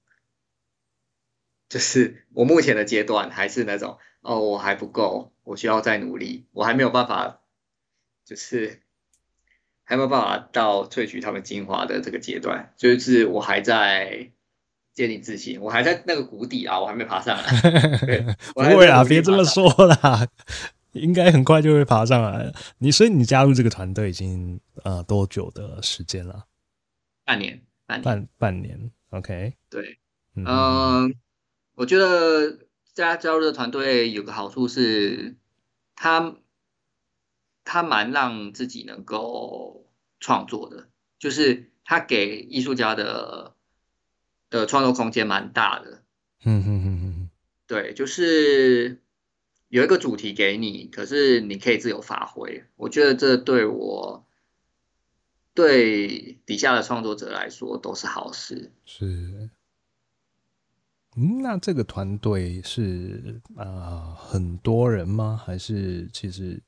[1.70, 7.42] 就是我目前的阶段还是那种哦，我还不够，我需要再努力，我还没有办法，
[8.26, 8.82] 就是。
[9.86, 14.32] 还没有办法到萃取他们精华的这个阶段，就是我还在
[14.94, 15.60] 建立自信。
[15.60, 17.44] 我还在那个谷底啊，我还没爬上来。
[18.56, 20.26] 不会啊，别这么说啦，
[20.94, 22.50] 应该很快就会爬上来。
[22.78, 26.46] 你所以你加入这个团队已经呃多久的时间了？
[27.26, 28.92] 半年，半年半半年。
[29.10, 30.00] OK，对，
[30.36, 31.12] 嗯、呃，
[31.76, 32.60] 我觉得
[32.94, 35.36] 加加入的团队有个好处是，
[35.96, 36.36] 他
[37.64, 39.88] 他蛮让自己能够
[40.20, 43.56] 创作的，就是他给艺术家的
[44.50, 46.04] 的创作空间蛮大的。
[46.44, 47.30] 嗯嗯嗯嗯，
[47.68, 49.02] 对，就是
[49.70, 52.66] 有一个主题给你，可是你可以自由发挥。
[52.76, 54.26] 我觉得这对我
[55.54, 58.72] 对底下的创作者来说都是好事。
[58.86, 59.50] 是。
[61.16, 65.40] 嗯，那这个团队是啊、呃、很多人吗？
[65.46, 66.60] 还是其实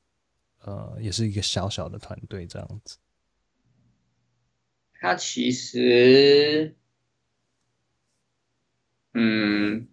[0.60, 2.96] 呃也是一个小小的团队这样子？
[4.98, 6.76] 他其实
[9.12, 9.88] 嗯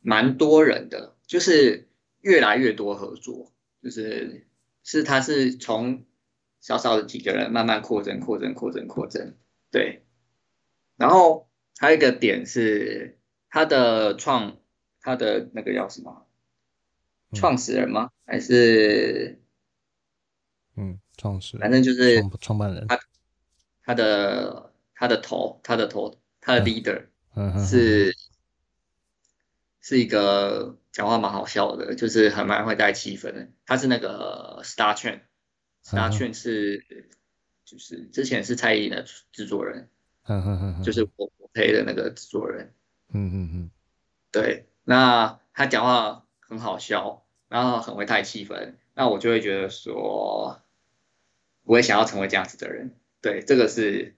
[0.00, 1.88] 蛮多人的，就是
[2.20, 3.52] 越来越多合作，
[3.82, 4.46] 就是
[4.84, 6.04] 是他是从
[6.62, 9.34] 小小的几个人慢慢扩增、扩增、扩增、扩增，
[9.70, 10.06] 对。
[10.96, 13.18] 然后还有一个点是。
[13.54, 14.56] 他的创，
[15.02, 16.26] 他的那个叫什么？
[17.34, 18.10] 创始人吗？
[18.24, 19.42] 还是？
[20.74, 22.86] 嗯，创始人，反正就是创办人。
[22.86, 22.98] 他
[23.84, 27.08] 他的他的头，他的头，他的 leader
[27.68, 28.16] 是
[29.82, 33.48] 是一个讲话蛮好笑的，就是很蛮会带气氛的。
[33.66, 34.96] 他是那个 Star
[35.84, 36.84] Trek，Star Trek 是
[37.64, 39.88] 就是之前是蔡依林的制作人，
[40.84, 42.72] 就是我我配的那个制作人。
[43.14, 43.70] 嗯嗯嗯，
[44.30, 50.62] 对，那他讲话很好笑，然后很会带气氛，那我就会觉得说，
[51.64, 52.94] 我也想要成为这样子的人。
[53.20, 54.16] 对，这个是，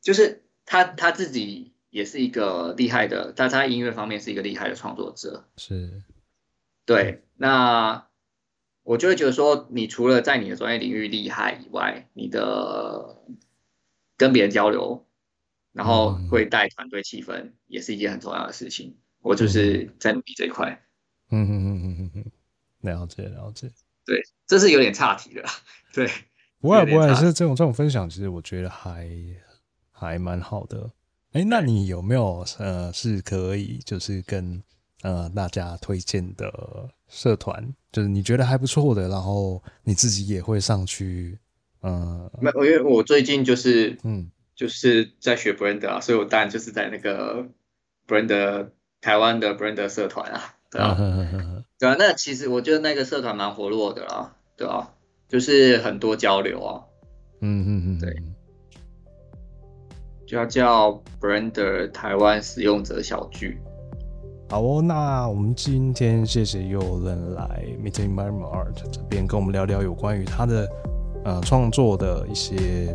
[0.00, 5.48] 就是他他自己也是一个厉害的，他他音乐方面是一个厉害的创作者。
[5.56, 6.02] 是，
[6.84, 8.08] 对，那
[8.90, 13.22] 我就会觉得说，你除了在你的专业领域厉害以外，你的
[14.16, 15.06] 跟别人交流。
[15.72, 18.96] 然后会带团队气氛，也是一件很重要的事情。
[19.20, 20.82] 我就是在努力这一块。
[21.30, 22.24] 嗯嗯嗯嗯嗯嗯，
[22.80, 23.70] 了解了解。
[24.04, 25.44] 对，这是有点差题的。
[25.92, 26.10] 对，
[26.58, 29.08] 不会不会，是这种这种分享，其实我觉得还
[29.92, 30.90] 还蛮好的。
[31.30, 34.60] 哎，那你有没有呃是可以就是跟
[35.02, 41.38] 呃大家推荐的社团，就是你觉得还不错的，然后你自己也会上去？
[41.82, 44.30] 嗯、呃，没有，因为我最近就是嗯。
[44.56, 47.46] 就是在学 Blender 啊，所以我当然就是在那个
[48.06, 48.68] Blender
[49.00, 50.94] 台湾的 Blender 社团啊，对啊，
[51.80, 54.92] 对啊，那其实我觉得那个社团蛮活络的啦，对啊，
[55.30, 56.84] 就是很多交流啊，
[57.40, 58.14] 嗯嗯嗯，对，
[60.26, 63.58] 就要叫 Blender 台湾使用者小聚。
[64.50, 70.68] 好哦，那我们今天谢谢又仁来 Meeting Environment Art 这边跟我们聊聊有关于他的
[71.24, 72.94] 呃创作的一些。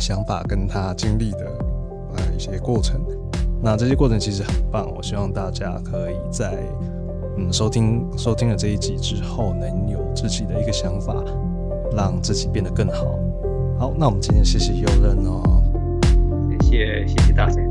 [0.00, 1.46] 想法跟他经历的
[2.16, 3.00] 呃一些过程，
[3.62, 4.92] 那这些过程其实很棒。
[4.94, 6.58] 我希望大家可以在
[7.38, 11.14] 嗯收听收听了这一集之后，能有自己的一个想法，
[11.96, 13.18] 让自己变得更好。
[13.78, 15.62] 好，那我们今天谢谢又仁哦，
[16.62, 17.62] 谢谢谢谢大家。